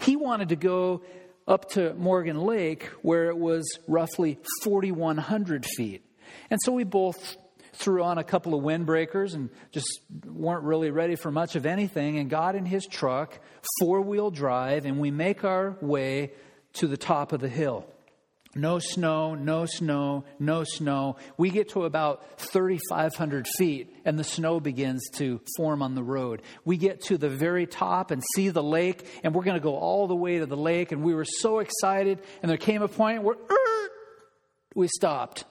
[0.00, 1.02] He wanted to go
[1.46, 6.04] up to Morgan Lake, where it was roughly 4,100 feet.
[6.50, 7.36] And so we both
[7.74, 12.18] threw on a couple of windbreakers and just weren't really ready for much of anything
[12.18, 13.38] and got in his truck,
[13.80, 16.32] four wheel drive, and we make our way
[16.74, 17.86] to the top of the hill.
[18.54, 21.16] No snow, no snow, no snow.
[21.36, 26.42] We get to about 3,500 feet and the snow begins to form on the road.
[26.64, 29.76] We get to the very top and see the lake, and we're going to go
[29.76, 30.92] all the way to the lake.
[30.92, 32.20] And we were so excited.
[32.42, 33.36] And there came a point where
[34.74, 35.44] we stopped.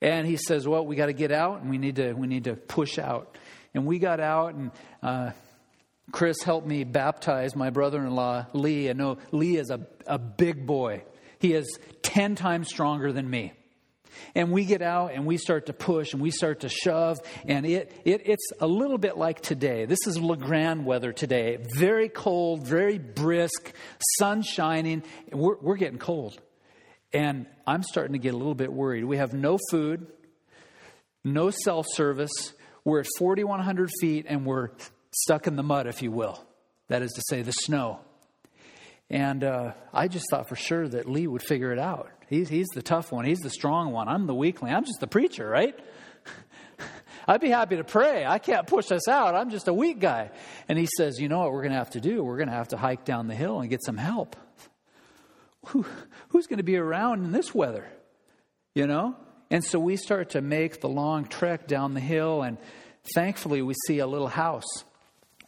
[0.00, 2.44] And he says, Well, we got to get out and we need to, we need
[2.44, 3.36] to push out.
[3.74, 4.70] And we got out and
[5.02, 5.30] uh,
[6.12, 8.88] Chris helped me baptize my brother in law, Lee.
[8.88, 11.02] I know Lee is a, a big boy.
[11.38, 13.52] He is 10 times stronger than me.
[14.34, 17.64] And we get out and we start to push and we start to shove, and
[17.64, 19.84] it, it, it's a little bit like today.
[19.84, 21.58] This is La Grande weather today.
[21.76, 23.72] Very cold, very brisk,
[24.18, 25.02] sun shining.
[25.32, 26.40] We're, we're getting cold.
[27.12, 29.04] And I'm starting to get a little bit worried.
[29.04, 30.06] We have no food,
[31.24, 32.52] no self service.
[32.84, 34.70] We're at 4,100 feet and we're
[35.12, 36.44] stuck in the mud, if you will.
[36.88, 38.00] That is to say, the snow.
[39.10, 42.10] And uh, I just thought for sure that Lee would figure it out.
[42.28, 44.08] He's, he's the tough one, he's the strong one.
[44.08, 44.74] I'm the weakling.
[44.74, 45.78] I'm just the preacher, right?
[47.28, 48.24] I'd be happy to pray.
[48.26, 49.34] I can't push us out.
[49.34, 50.30] I'm just a weak guy.
[50.68, 52.22] And he says, You know what we're going to have to do?
[52.22, 54.36] We're going to have to hike down the hill and get some help.
[55.66, 55.84] Who,
[56.28, 57.86] who's going to be around in this weather?
[58.74, 59.16] You know?
[59.50, 62.58] And so we start to make the long trek down the hill, and
[63.14, 64.84] thankfully we see a little house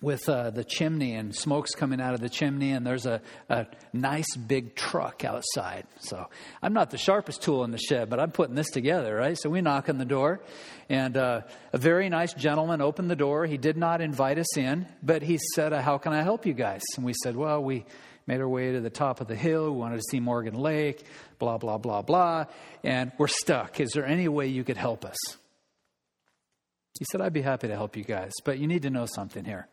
[0.03, 3.67] with uh, the chimney and smoke's coming out of the chimney, and there's a, a
[3.93, 5.87] nice big truck outside.
[6.01, 6.27] So
[6.63, 9.37] I'm not the sharpest tool in the shed, but I'm putting this together, right?
[9.39, 10.41] So we knock on the door,
[10.89, 13.45] and uh, a very nice gentleman opened the door.
[13.45, 16.55] He did not invite us in, but he said, uh, How can I help you
[16.55, 16.83] guys?
[16.97, 17.85] And we said, Well, we
[18.27, 19.65] made our way to the top of the hill.
[19.71, 21.05] We wanted to see Morgan Lake,
[21.39, 22.47] blah, blah, blah, blah,
[22.83, 23.81] and we're stuck.
[23.81, 25.17] Is there any way you could help us?
[26.99, 29.45] He said, I'd be happy to help you guys, but you need to know something
[29.45, 29.69] here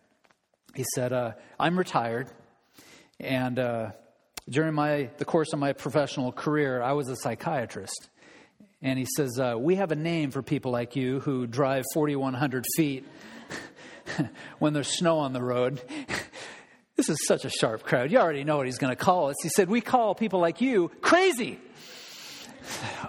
[0.75, 2.29] he said, uh, I'm retired.
[3.19, 3.91] And uh,
[4.49, 8.09] during my, the course of my professional career, I was a psychiatrist.
[8.81, 12.65] And he says, uh, We have a name for people like you who drive 4,100
[12.75, 13.05] feet
[14.59, 15.81] when there's snow on the road.
[16.95, 18.11] this is such a sharp crowd.
[18.11, 19.35] You already know what he's going to call us.
[19.41, 21.59] He said, We call people like you crazy.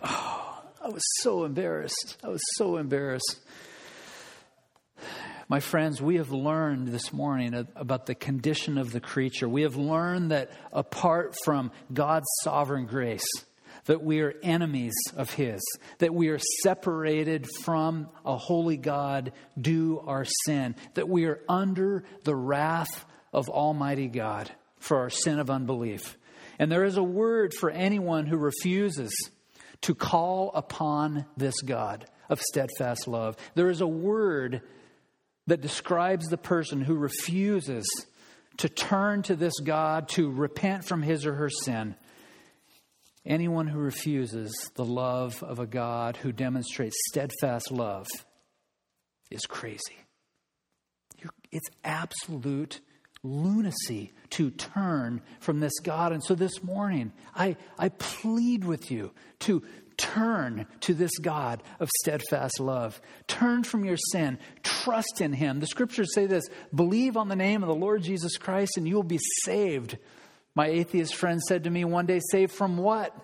[0.02, 2.16] Oh, I was so embarrassed.
[2.22, 3.40] I was so embarrassed.
[5.50, 9.48] My friends, we have learned this morning about the condition of the creature.
[9.48, 13.26] We have learned that apart from God's sovereign grace,
[13.86, 15.62] that we are enemies of His,
[16.00, 22.04] that we are separated from a holy God due our sin, that we are under
[22.24, 26.18] the wrath of Almighty God for our sin of unbelief.
[26.58, 29.14] And there is a word for anyone who refuses
[29.80, 33.38] to call upon this God of steadfast love.
[33.54, 34.60] There is a word
[35.48, 37.86] that describes the person who refuses
[38.58, 41.96] to turn to this God to repent from his or her sin.
[43.24, 48.06] Anyone who refuses the love of a God who demonstrates steadfast love
[49.30, 49.96] is crazy.
[51.50, 52.80] It's absolute
[53.22, 56.12] lunacy to turn from this God.
[56.12, 59.62] And so this morning, I, I plead with you to
[59.98, 63.00] turn to this God of steadfast love.
[63.26, 64.38] Turn from your sin.
[64.62, 65.60] Trust in Him.
[65.60, 68.94] The scriptures say this believe on the name of the Lord Jesus Christ and you
[68.94, 69.98] will be saved.
[70.54, 73.14] My atheist friend said to me one day, Saved from what?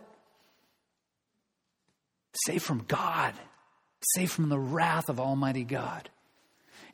[2.47, 3.35] Saved from God.
[4.15, 6.11] Saved from the wrath of Almighty God.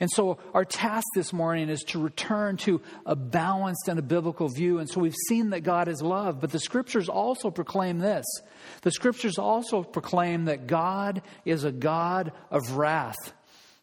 [0.01, 4.49] And so, our task this morning is to return to a balanced and a biblical
[4.49, 4.79] view.
[4.79, 8.25] And so, we've seen that God is love, but the scriptures also proclaim this.
[8.81, 13.35] The scriptures also proclaim that God is a God of wrath.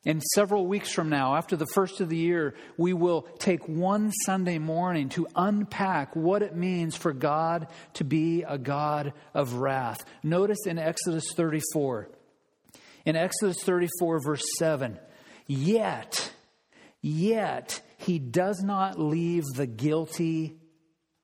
[0.07, 4.11] And several weeks from now, after the first of the year, we will take one
[4.25, 10.05] Sunday morning to unpack what it means for God to be a God of wrath.
[10.23, 12.09] Notice in Exodus 34,
[13.05, 14.97] in Exodus 34, verse 7,
[15.47, 16.31] Yet,
[17.01, 20.57] yet, he does not leave the guilty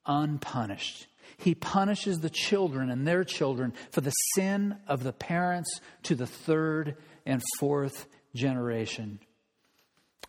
[0.06, 1.08] unpunished.
[1.38, 6.28] He punishes the children and their children for the sin of the parents to the
[6.28, 9.20] third and fourth generation.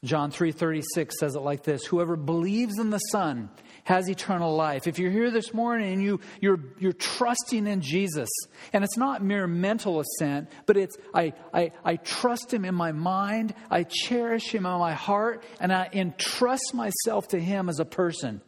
[0.05, 3.49] John 3:36 says it like this, whoever believes in the Son
[3.85, 4.87] has eternal life.
[4.87, 8.29] If you're here this morning and you, you're, you're trusting in Jesus,
[8.73, 12.93] and it's not mere mental assent, but it's I, I, I trust Him in my
[12.93, 17.85] mind, I cherish Him in my heart, and I entrust myself to Him as a
[17.85, 18.43] person.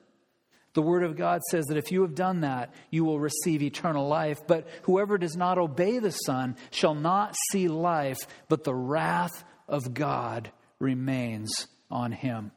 [0.75, 4.09] The Word of God says that if you have done that, you will receive eternal
[4.09, 4.47] life.
[4.47, 8.19] But whoever does not obey the Son shall not see life,
[8.51, 12.53] but the wrath of God remains on him.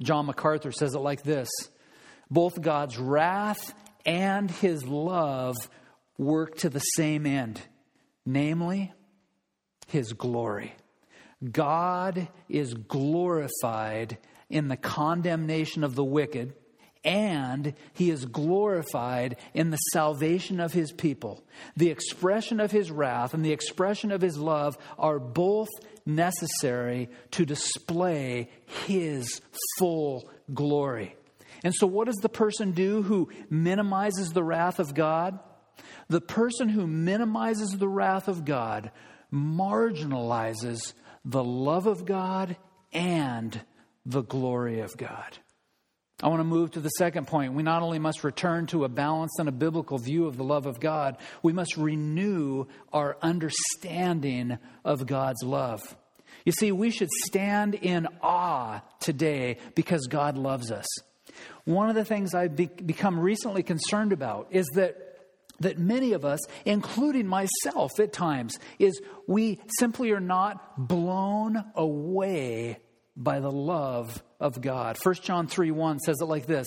[0.00, 1.48] John MacArthur says it like this
[2.30, 3.74] both God's wrath
[4.06, 5.56] and his love
[6.18, 7.60] work to the same end,
[8.24, 8.92] namely,
[9.86, 10.74] his glory.
[11.50, 16.54] God is glorified in the condemnation of the wicked,
[17.04, 21.42] and he is glorified in the salvation of his people.
[21.76, 25.68] The expression of his wrath and the expression of his love are both
[26.06, 28.50] necessary to display
[28.86, 29.40] His
[29.78, 31.16] full glory.
[31.64, 35.38] And so, what does the person do who minimizes the wrath of God?
[36.08, 38.90] The person who minimizes the wrath of God
[39.32, 40.92] marginalizes
[41.24, 42.56] the love of God
[42.92, 43.60] and
[44.04, 45.38] the glory of God.
[46.22, 47.52] I want to move to the second point.
[47.52, 50.66] We not only must return to a balanced and a biblical view of the love
[50.66, 55.96] of God, we must renew our understanding of God's love.
[56.44, 60.86] You see, we should stand in awe today because God loves us.
[61.64, 65.08] One of the things I've be- become recently concerned about is that
[65.60, 72.78] that many of us, including myself at times, is we simply are not blown away
[73.16, 74.98] by the love of God.
[75.02, 76.66] 1 John 3 1 says it like this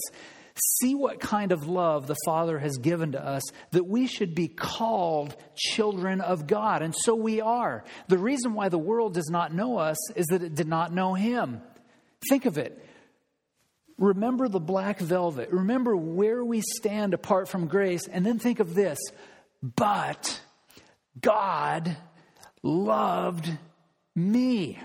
[0.57, 4.47] See what kind of love the Father has given to us that we should be
[4.47, 6.81] called children of God.
[6.81, 7.83] And so we are.
[8.07, 11.13] The reason why the world does not know us is that it did not know
[11.13, 11.61] Him.
[12.29, 12.81] Think of it.
[13.97, 15.49] Remember the black velvet.
[15.51, 18.07] Remember where we stand apart from grace.
[18.07, 18.99] And then think of this.
[19.61, 20.39] But
[21.19, 21.97] God
[22.63, 23.49] loved
[24.15, 24.79] me.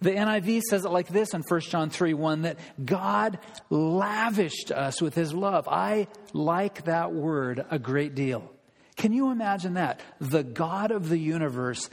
[0.00, 3.38] The NIV says it like this in 1 John 3 1 that God
[3.68, 5.66] lavished us with his love.
[5.68, 8.52] I like that word a great deal.
[8.96, 10.00] Can you imagine that?
[10.20, 11.90] The God of the universe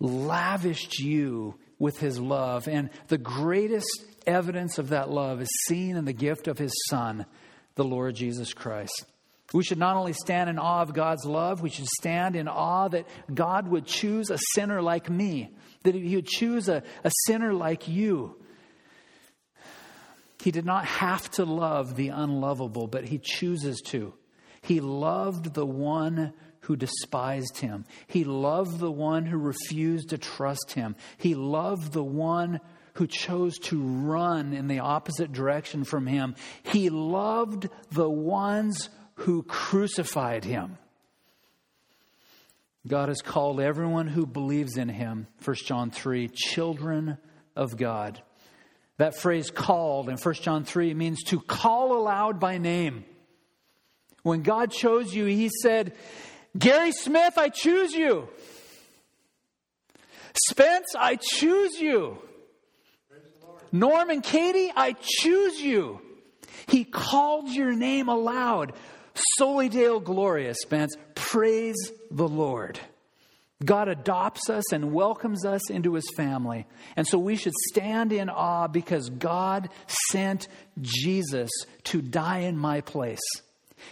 [0.00, 2.66] lavished you with his love.
[2.66, 7.26] And the greatest evidence of that love is seen in the gift of his Son,
[7.76, 9.04] the Lord Jesus Christ.
[9.52, 12.88] We should not only stand in awe of God's love, we should stand in awe
[12.88, 15.50] that God would choose a sinner like me
[15.84, 18.36] that he would choose a, a sinner like you.
[20.42, 24.12] He did not have to love the unlovable, but he chooses to.
[24.60, 27.84] He loved the one who despised him.
[28.06, 30.96] He loved the one who refused to trust him.
[31.18, 32.60] He loved the one
[32.94, 36.34] who chose to run in the opposite direction from him.
[36.62, 40.78] He loved the ones who crucified him.
[42.86, 47.16] God has called everyone who believes in him, 1 John 3, children
[47.56, 48.20] of God.
[48.98, 53.04] That phrase called in 1 John 3 means to call aloud by name.
[54.22, 55.94] When God chose you, he said,
[56.56, 58.28] Gary Smith, I choose you.
[60.50, 62.18] Spence, I choose you.
[63.72, 66.00] Norm and Katie, I choose you.
[66.66, 68.72] He called your name aloud.
[69.36, 70.96] Soli Deo Gloria, Spence.
[71.14, 71.76] Praise
[72.10, 72.78] the Lord.
[73.64, 76.66] God adopts us and welcomes us into his family.
[76.96, 79.68] And so we should stand in awe because God
[80.10, 80.48] sent
[80.80, 81.50] Jesus
[81.84, 83.22] to die in my place.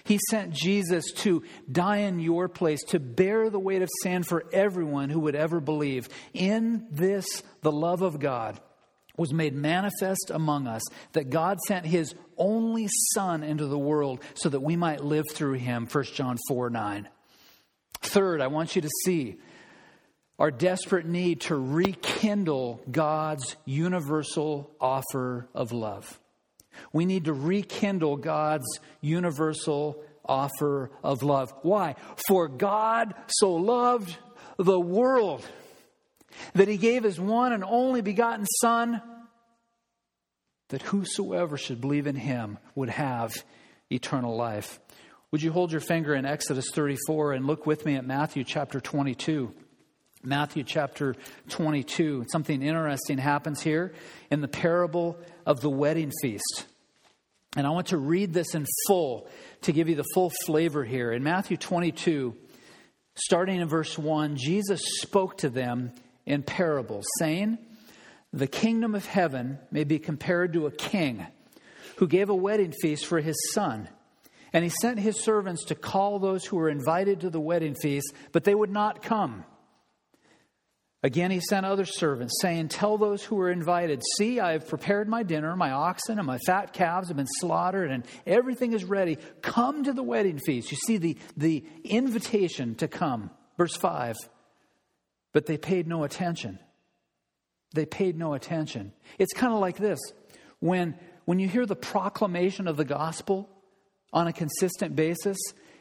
[0.05, 4.45] He sent Jesus to die in your place, to bear the weight of sin for
[4.53, 6.09] everyone who would ever believe.
[6.33, 8.61] In this, the love of God
[9.17, 10.83] was made manifest among us
[11.13, 15.55] that God sent his only Son into the world so that we might live through
[15.55, 15.87] him.
[15.91, 17.09] 1 John 4 9.
[18.01, 19.39] Third, I want you to see
[20.39, 26.19] our desperate need to rekindle God's universal offer of love.
[26.93, 31.53] We need to rekindle God's universal offer of love.
[31.63, 31.97] Why?
[32.29, 34.17] For God so loved
[34.57, 35.45] the world
[36.55, 39.03] that he gave his one and only begotten Son,
[40.69, 43.33] that whosoever should believe in him would have
[43.91, 44.81] eternal life.
[45.31, 48.81] Would you hold your finger in Exodus 34 and look with me at Matthew chapter
[48.81, 49.55] 22?
[50.23, 51.17] Matthew chapter
[51.49, 52.27] 22.
[52.31, 53.93] Something interesting happens here
[54.31, 56.67] in the parable of the wedding feast.
[57.57, 59.29] And I want to read this in full
[59.63, 61.13] to give you the full flavor here.
[61.13, 62.35] In Matthew 22,
[63.15, 65.93] starting in verse 1, Jesus spoke to them
[66.27, 67.59] in parables, saying,
[68.33, 71.27] The kingdom of heaven may be compared to a king
[71.97, 73.89] who gave a wedding feast for his son.
[74.53, 78.13] And he sent his servants to call those who were invited to the wedding feast,
[78.33, 79.45] but they would not come.
[81.05, 85.09] Again, he sent other servants, saying, Tell those who are invited, See, I have prepared
[85.09, 89.19] my dinner, my oxen and my fat calves have been slaughtered, and everything is ready.
[89.41, 90.71] Come to the wedding feast.
[90.71, 93.31] You see the, the invitation to come.
[93.57, 94.17] Verse 5
[95.33, 96.59] but they paid no attention.
[97.75, 98.93] They paid no attention.
[99.19, 99.99] It's kind of like this
[100.61, 103.49] when, when you hear the proclamation of the gospel
[104.13, 105.39] on a consistent basis,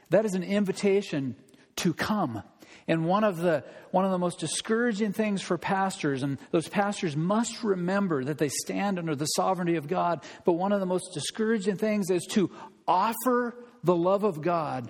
[0.09, 1.35] that is an invitation
[1.77, 2.43] to come.
[2.87, 7.15] And one of the one of the most discouraging things for pastors, and those pastors
[7.15, 11.13] must remember that they stand under the sovereignty of God, but one of the most
[11.13, 12.49] discouraging things is to
[12.87, 14.89] offer the love of God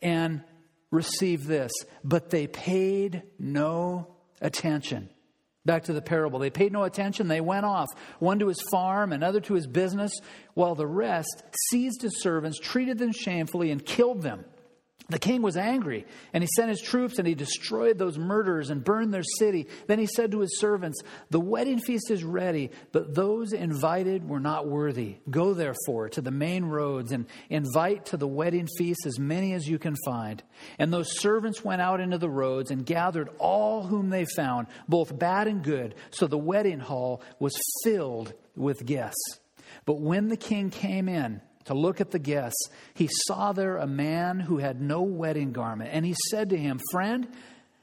[0.00, 0.42] and
[0.90, 1.72] receive this,
[2.04, 5.10] but they paid no attention.
[5.64, 6.38] Back to the parable.
[6.38, 7.28] They paid no attention.
[7.28, 7.88] They went off,
[8.20, 10.12] one to his farm, another to his business,
[10.54, 14.44] while the rest seized his servants, treated them shamefully, and killed them.
[15.10, 16.04] The king was angry,
[16.34, 19.66] and he sent his troops, and he destroyed those murderers and burned their city.
[19.86, 21.00] Then he said to his servants,
[21.30, 25.16] The wedding feast is ready, but those invited were not worthy.
[25.30, 29.66] Go therefore to the main roads and invite to the wedding feast as many as
[29.66, 30.42] you can find.
[30.78, 35.18] And those servants went out into the roads and gathered all whom they found, both
[35.18, 35.94] bad and good.
[36.10, 39.40] So the wedding hall was filled with guests.
[39.86, 43.86] But when the king came in, to look at the guests, he saw there a
[43.86, 45.90] man who had no wedding garment.
[45.92, 47.26] And he said to him, Friend,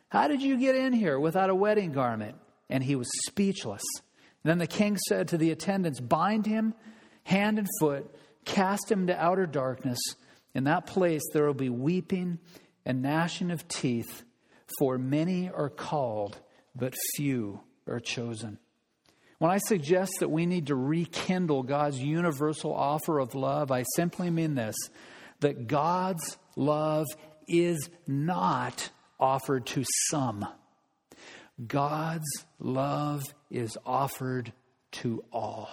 [0.10, 2.36] how did you get in here without a wedding garment?
[2.70, 3.84] And he was speechless.
[4.44, 6.74] then the king said to the attendants, Bind him
[7.24, 8.14] hand and foot,
[8.44, 10.00] cast him to outer darkness.
[10.54, 12.40] In that place there will be weeping
[12.86, 14.24] and gnashing of teeth,
[14.80, 16.40] for many are called,
[16.76, 18.58] but few are chosen.
[19.38, 24.30] When I suggest that we need to rekindle God's universal offer of love, I simply
[24.30, 24.76] mean this
[25.42, 27.06] that God's love
[27.48, 30.48] is not offered to some.
[31.68, 34.54] God's love is offered
[34.92, 35.70] to all.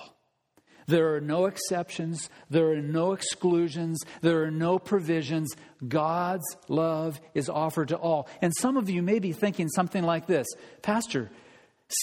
[0.86, 2.28] There are no exceptions.
[2.50, 4.00] There are no exclusions.
[4.20, 5.54] There are no provisions.
[5.86, 8.28] God's love is offered to all.
[8.40, 10.48] And some of you may be thinking something like this
[10.82, 11.30] Pastor,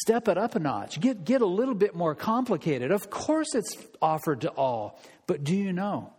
[0.02, 2.92] step it up a notch, get, get a little bit more complicated.
[2.92, 5.00] Of course, it's offered to all.
[5.28, 6.14] But do you know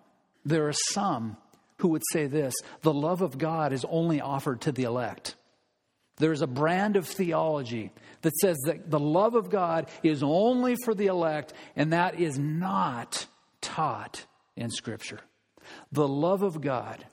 [0.45, 1.37] there are some
[1.79, 5.37] who would say this the love of God is only offered to the elect?
[6.17, 10.95] There's a brand of theology that says that the love of God is only for
[10.95, 13.27] the elect, and that is not
[13.63, 15.21] taught in Scripture.
[15.93, 17.07] The love of God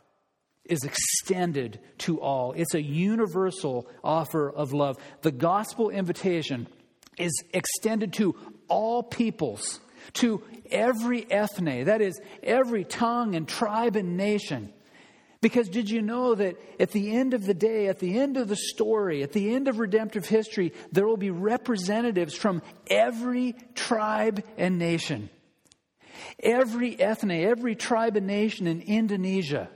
[0.69, 2.53] is extended to all.
[2.53, 4.97] It's a universal offer of love.
[5.21, 6.67] The gospel invitation
[7.17, 8.35] is extended to
[8.67, 9.79] all peoples,
[10.13, 14.73] to every ethne, that is, every tongue and tribe and nation.
[15.39, 18.47] Because did you know that at the end of the day, at the end of
[18.47, 24.43] the story, at the end of redemptive history, there will be representatives from every tribe
[24.57, 25.29] and nation?
[26.39, 29.69] Every ethne, every tribe and nation in Indonesia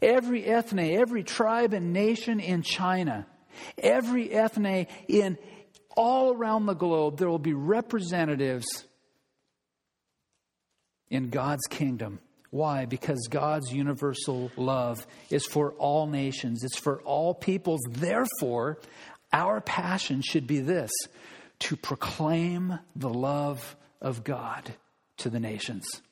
[0.00, 3.26] Every ethne, every tribe and nation in China,
[3.78, 5.38] every ethne in
[5.96, 8.84] all around the globe, there will be representatives
[11.10, 12.20] in God's kingdom.
[12.50, 12.84] Why?
[12.84, 17.80] Because God's universal love is for all nations, it's for all peoples.
[17.88, 18.78] Therefore,
[19.32, 20.90] our passion should be this
[21.60, 24.74] to proclaim the love of God
[25.18, 26.02] to the nations.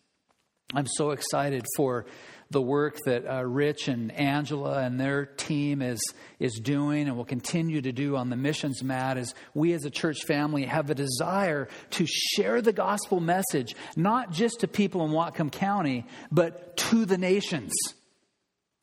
[0.75, 2.07] I'm so excited for
[2.51, 6.01] the work that uh, Rich and Angela and their team is,
[6.41, 9.91] is doing and will continue to do on the missions mat is we as a
[9.91, 15.13] church family have a desire to share the gospel message, not just to people in
[15.13, 17.73] Whatcom County, but to the nations.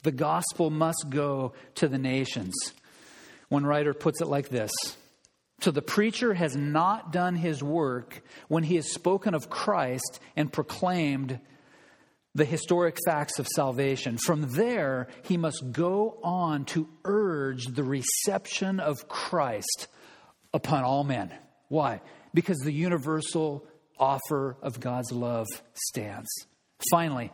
[0.04, 2.54] The gospel must go to the nations.
[3.50, 4.72] One writer puts it like this.
[5.60, 10.54] So the preacher has not done his work when he has spoken of Christ and
[10.54, 11.40] proclaimed
[12.38, 14.16] the historic facts of salvation.
[14.16, 19.88] From there, he must go on to urge the reception of Christ
[20.54, 21.34] upon all men.
[21.68, 22.00] Why?
[22.36, 23.66] Because the universal
[23.98, 26.30] offer of God's love stands.
[26.92, 27.32] Finally,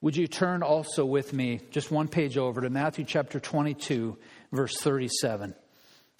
[0.00, 4.16] would you turn also with me just one page over to Matthew chapter 22,
[4.50, 5.54] verse 37?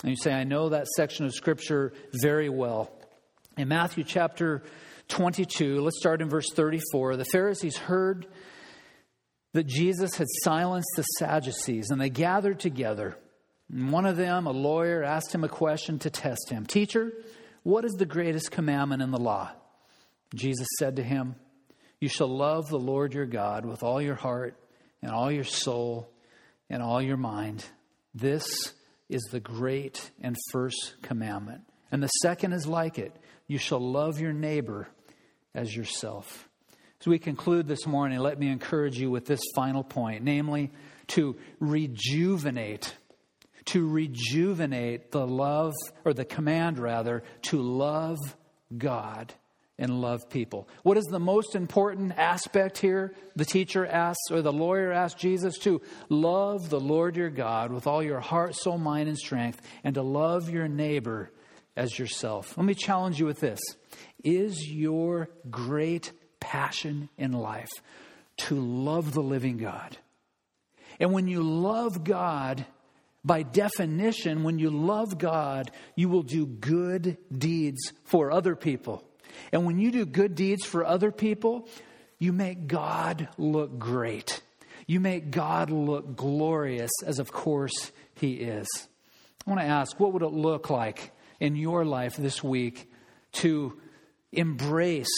[0.03, 2.93] And you say, I know that section of Scripture very well.
[3.57, 4.83] In Matthew chapter 22,
[5.83, 7.17] let's start in verse 34.
[7.17, 8.27] The Pharisees heard
[9.53, 13.19] that Jesus had silenced the Sadducees, and they gathered together.
[13.71, 17.13] And one of them, a lawyer, asked him a question to test him Teacher,
[17.63, 19.51] what is the greatest commandment in the law?
[20.35, 21.37] Jesus said to him,
[22.01, 24.57] You shall love the Lord your God with all your heart
[25.01, 26.11] and all your soul
[26.69, 27.65] and all your mind.
[28.15, 28.73] This
[29.09, 31.63] is the great and first commandment.
[31.91, 33.15] And the second is like it
[33.47, 34.89] you shall love your neighbor
[35.55, 36.49] as yourself.
[37.01, 40.71] As we conclude this morning, let me encourage you with this final point, namely
[41.09, 42.95] to rejuvenate,
[43.67, 45.73] to rejuvenate the love,
[46.05, 48.19] or the command rather, to love
[48.77, 49.35] God
[49.79, 50.69] and love people.
[50.85, 53.15] What is the most important aspect here?
[53.35, 57.89] The teacher asks, or the lawyer asks Jesus to love the Lord your God with
[57.89, 61.33] all your heart, soul, mind, and strength, and to love your neighbor
[61.77, 62.57] as yourself.
[62.57, 63.61] Let me challenge you with this
[64.25, 67.71] Is your great passion in life
[68.39, 69.97] to love the living God?
[71.01, 72.67] And when you love God,
[73.25, 79.05] By definition, when you love God, you will do good deeds for other people.
[79.53, 81.69] And when you do good deeds for other people,
[82.19, 84.43] you make God look great.
[84.87, 88.67] You make God look glorious, as of course He is.
[89.47, 91.13] I want to ask what would it look like
[91.43, 92.89] in your life this week
[93.33, 93.77] to
[94.31, 95.11] embrace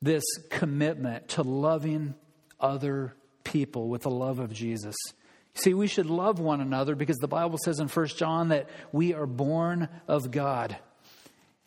[0.00, 2.14] this commitment to loving
[2.60, 4.94] other people with the love of Jesus?
[5.54, 9.14] See, we should love one another because the Bible says in 1 John that we
[9.14, 10.76] are born of God.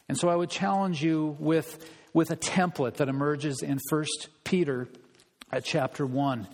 [0.07, 4.05] And so I would challenge you with, with a template that emerges in 1
[4.45, 4.87] Peter
[5.51, 6.47] at chapter 1.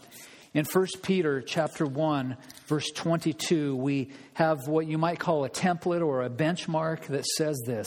[0.57, 2.35] In 1 Peter chapter 1,
[2.65, 7.61] verse 22, we have what you might call a template or a benchmark that says
[7.67, 7.85] this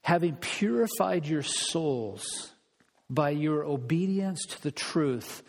[0.00, 2.24] Having purified your souls
[3.10, 5.42] by your obedience to the truth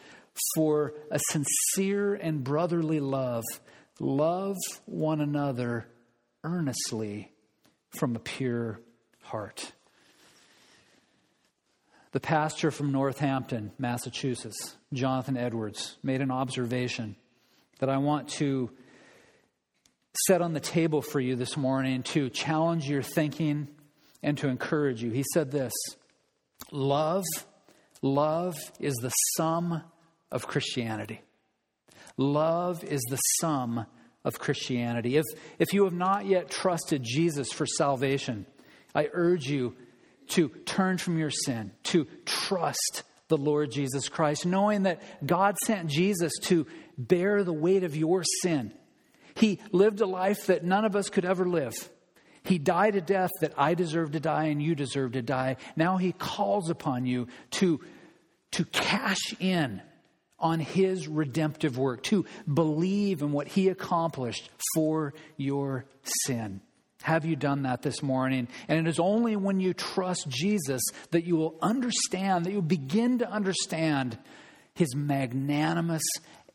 [0.53, 3.45] for a sincere and brotherly love,
[4.01, 4.57] love
[4.87, 5.87] one another
[6.43, 7.31] earnestly
[7.91, 8.81] from a pure
[9.21, 9.71] heart.
[12.11, 17.15] The pastor from Northampton, Massachusetts, Jonathan Edwards, made an observation
[17.79, 18.69] that I want to
[20.27, 23.69] set on the table for you this morning to challenge your thinking
[24.21, 25.11] and to encourage you.
[25.11, 25.73] He said this
[26.71, 27.23] Love,
[28.01, 29.81] love is the sum
[30.31, 31.21] of Christianity.
[32.17, 33.85] Love is the sum
[34.23, 35.17] of Christianity.
[35.17, 35.25] If,
[35.57, 38.45] if you have not yet trusted Jesus for salvation,
[38.93, 39.75] I urge you
[40.29, 45.89] to turn from your sin, to trust the Lord Jesus Christ, knowing that God sent
[45.89, 46.67] Jesus to
[46.97, 48.73] bear the weight of your sin.
[49.35, 51.73] He lived a life that none of us could ever live.
[52.43, 55.55] He died a death that I deserve to die and you deserve to die.
[55.75, 57.79] Now he calls upon you to,
[58.51, 59.81] to cash in
[60.37, 65.85] on his redemptive work, to believe in what he accomplished for your
[66.25, 66.61] sin.
[67.01, 68.47] Have you done that this morning?
[68.67, 70.81] And it is only when you trust Jesus
[71.11, 74.17] that you will understand, that you'll begin to understand
[74.73, 76.03] his magnanimous,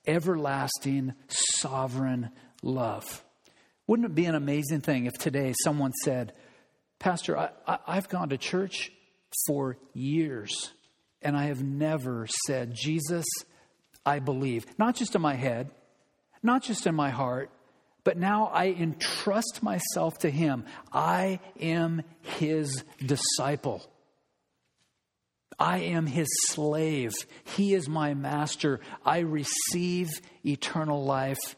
[0.07, 2.31] everlasting, sovereign
[2.63, 3.25] love.
[3.87, 6.33] Wouldn't it be an amazing thing if today someone said,
[6.99, 8.91] Pastor, I, have gone to church
[9.47, 10.73] for years
[11.23, 13.27] and I have never said, Jesus,
[14.05, 14.67] I believe.
[14.79, 15.71] Not just in my head,
[16.43, 17.51] not just in my heart,
[18.07, 20.65] but now I entrust myself to Him.
[20.93, 22.05] I am
[22.39, 23.85] His disciple.
[25.59, 27.15] I am His slave.
[27.57, 28.79] He is my master.
[29.05, 30.07] I receive
[30.45, 31.57] eternal life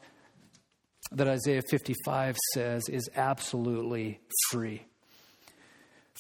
[1.13, 4.19] that Isaiah 55 says is absolutely
[4.51, 4.87] free.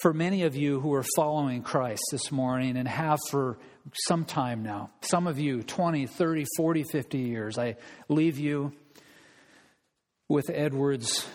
[0.02, 3.58] For many of you who are following Christ this morning and have for
[4.06, 7.76] some time now, some of you 20, 30, 40, 50 years, I
[8.10, 8.74] leave you
[10.28, 11.26] with Edwards'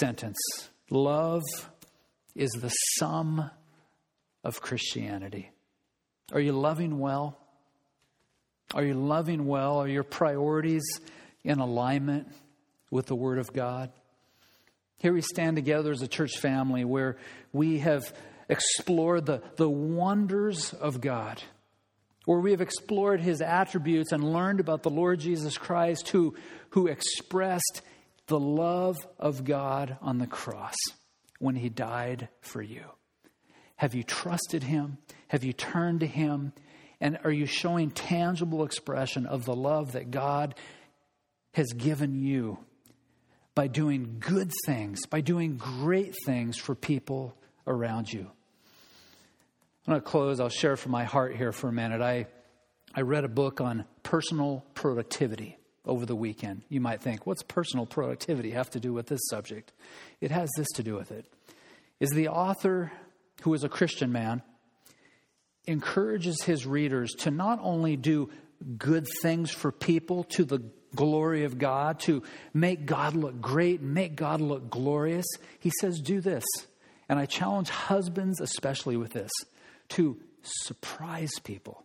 [0.00, 0.38] sentence
[0.90, 1.42] Love
[2.34, 3.48] is the sum
[4.42, 5.50] of Christianity.
[6.32, 7.38] Are you loving well?
[8.74, 9.78] Are you loving well?
[9.78, 10.82] Are your priorities
[11.44, 12.26] in alignment
[12.90, 13.92] with the Word of God?
[14.98, 17.16] Here we stand together as a church family where
[17.52, 18.12] we have
[18.48, 21.40] explored the, the wonders of God,
[22.24, 26.34] where we have explored His attributes and learned about the Lord Jesus Christ who,
[26.70, 27.82] who expressed
[28.30, 30.76] the love of God on the cross
[31.40, 32.84] when he died for you?
[33.74, 34.98] Have you trusted him?
[35.28, 36.52] Have you turned to him?
[37.00, 40.54] And are you showing tangible expression of the love that God
[41.54, 42.58] has given you
[43.56, 48.30] by doing good things, by doing great things for people around you?
[49.86, 50.38] I'm going to close.
[50.38, 52.00] I'll share from my heart here for a minute.
[52.00, 52.26] I,
[52.94, 56.62] I read a book on personal productivity over the weekend.
[56.68, 59.72] You might think, what's personal productivity have to do with this subject?
[60.20, 61.26] It has this to do with it.
[61.98, 62.92] Is the author,
[63.42, 64.42] who is a Christian man,
[65.66, 68.30] encourages his readers to not only do
[68.76, 70.62] good things for people to the
[70.94, 72.22] glory of God, to
[72.52, 75.26] make God look great, make God look glorious.
[75.60, 76.44] He says, do this.
[77.08, 79.30] And I challenge husbands, especially with this,
[79.90, 81.84] to surprise people.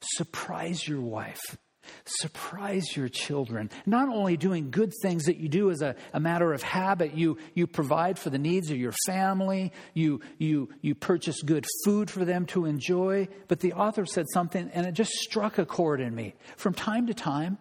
[0.00, 1.58] Surprise your wife
[2.04, 3.70] Surprise your children.
[3.86, 7.38] Not only doing good things that you do as a, a, matter of habit, you,
[7.54, 12.24] you provide for the needs of your family, you, you, you purchase good food for
[12.24, 16.14] them to enjoy, but the author said something and it just struck a chord in
[16.14, 16.34] me.
[16.56, 17.58] From time to time,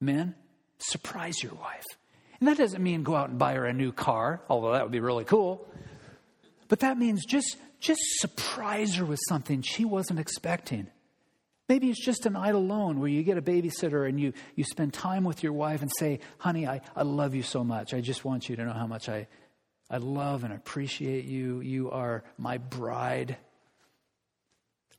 [0.00, 0.34] men,
[0.78, 1.84] surprise your wife.
[2.40, 4.92] And that doesn't mean go out and buy her a new car, although that would
[4.92, 5.66] be really cool.
[6.68, 10.88] But that means just, just surprise her with something she wasn't expecting.
[11.68, 14.92] Maybe it's just a night alone where you get a babysitter and you, you spend
[14.92, 17.94] time with your wife and say, Honey, I, I love you so much.
[17.94, 19.26] I just want you to know how much I,
[19.90, 21.60] I love and appreciate you.
[21.60, 23.38] You are my bride.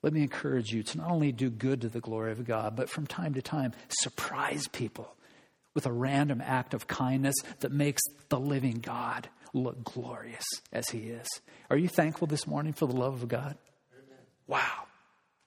[0.02, 2.90] Let me encourage you to not only do good to the glory of God, but
[2.90, 5.16] from time to time, surprise people
[5.76, 11.10] with a random act of kindness that makes the living God look glorious as He
[11.10, 11.28] is.
[11.70, 13.58] Are you thankful this morning for the love of God?
[14.48, 14.86] Wow.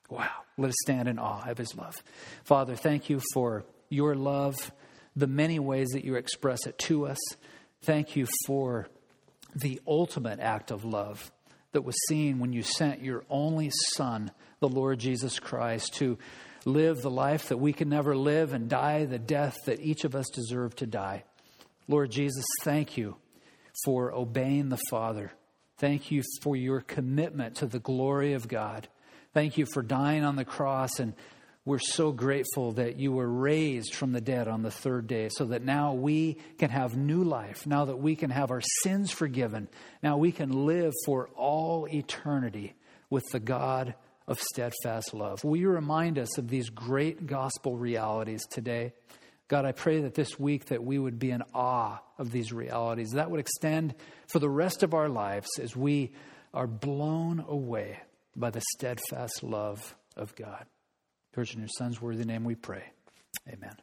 [0.08, 0.28] Wow.
[0.56, 1.96] Let us stand in awe of his love.
[2.44, 4.72] Father, thank you for your love,
[5.14, 7.18] the many ways that you express it to us.
[7.82, 8.88] Thank you for
[9.54, 11.30] the ultimate act of love
[11.72, 14.30] that was seen when you sent your only Son,
[14.60, 16.18] the Lord Jesus Christ, to
[16.64, 20.14] live the life that we can never live and die the death that each of
[20.14, 21.24] us deserve to die.
[21.86, 23.16] Lord Jesus, thank you
[23.84, 25.32] for obeying the Father.
[25.78, 28.88] Thank you for your commitment to the glory of God.
[29.38, 31.14] Thank you for dying on the cross, and
[31.64, 35.44] we're so grateful that you were raised from the dead on the third day so
[35.44, 39.68] that now we can have new life, now that we can have our sins forgiven,
[40.02, 42.74] now we can live for all eternity
[43.10, 43.94] with the God
[44.26, 45.44] of steadfast love.
[45.44, 48.92] Will you remind us of these great gospel realities today?
[49.46, 53.10] God, I pray that this week that we would be in awe of these realities.
[53.12, 53.94] That would extend
[54.26, 56.10] for the rest of our lives as we
[56.52, 58.00] are blown away
[58.36, 60.66] by the steadfast love of God.
[61.34, 62.84] Church, in your son's worthy name we pray.
[63.48, 63.76] Amen.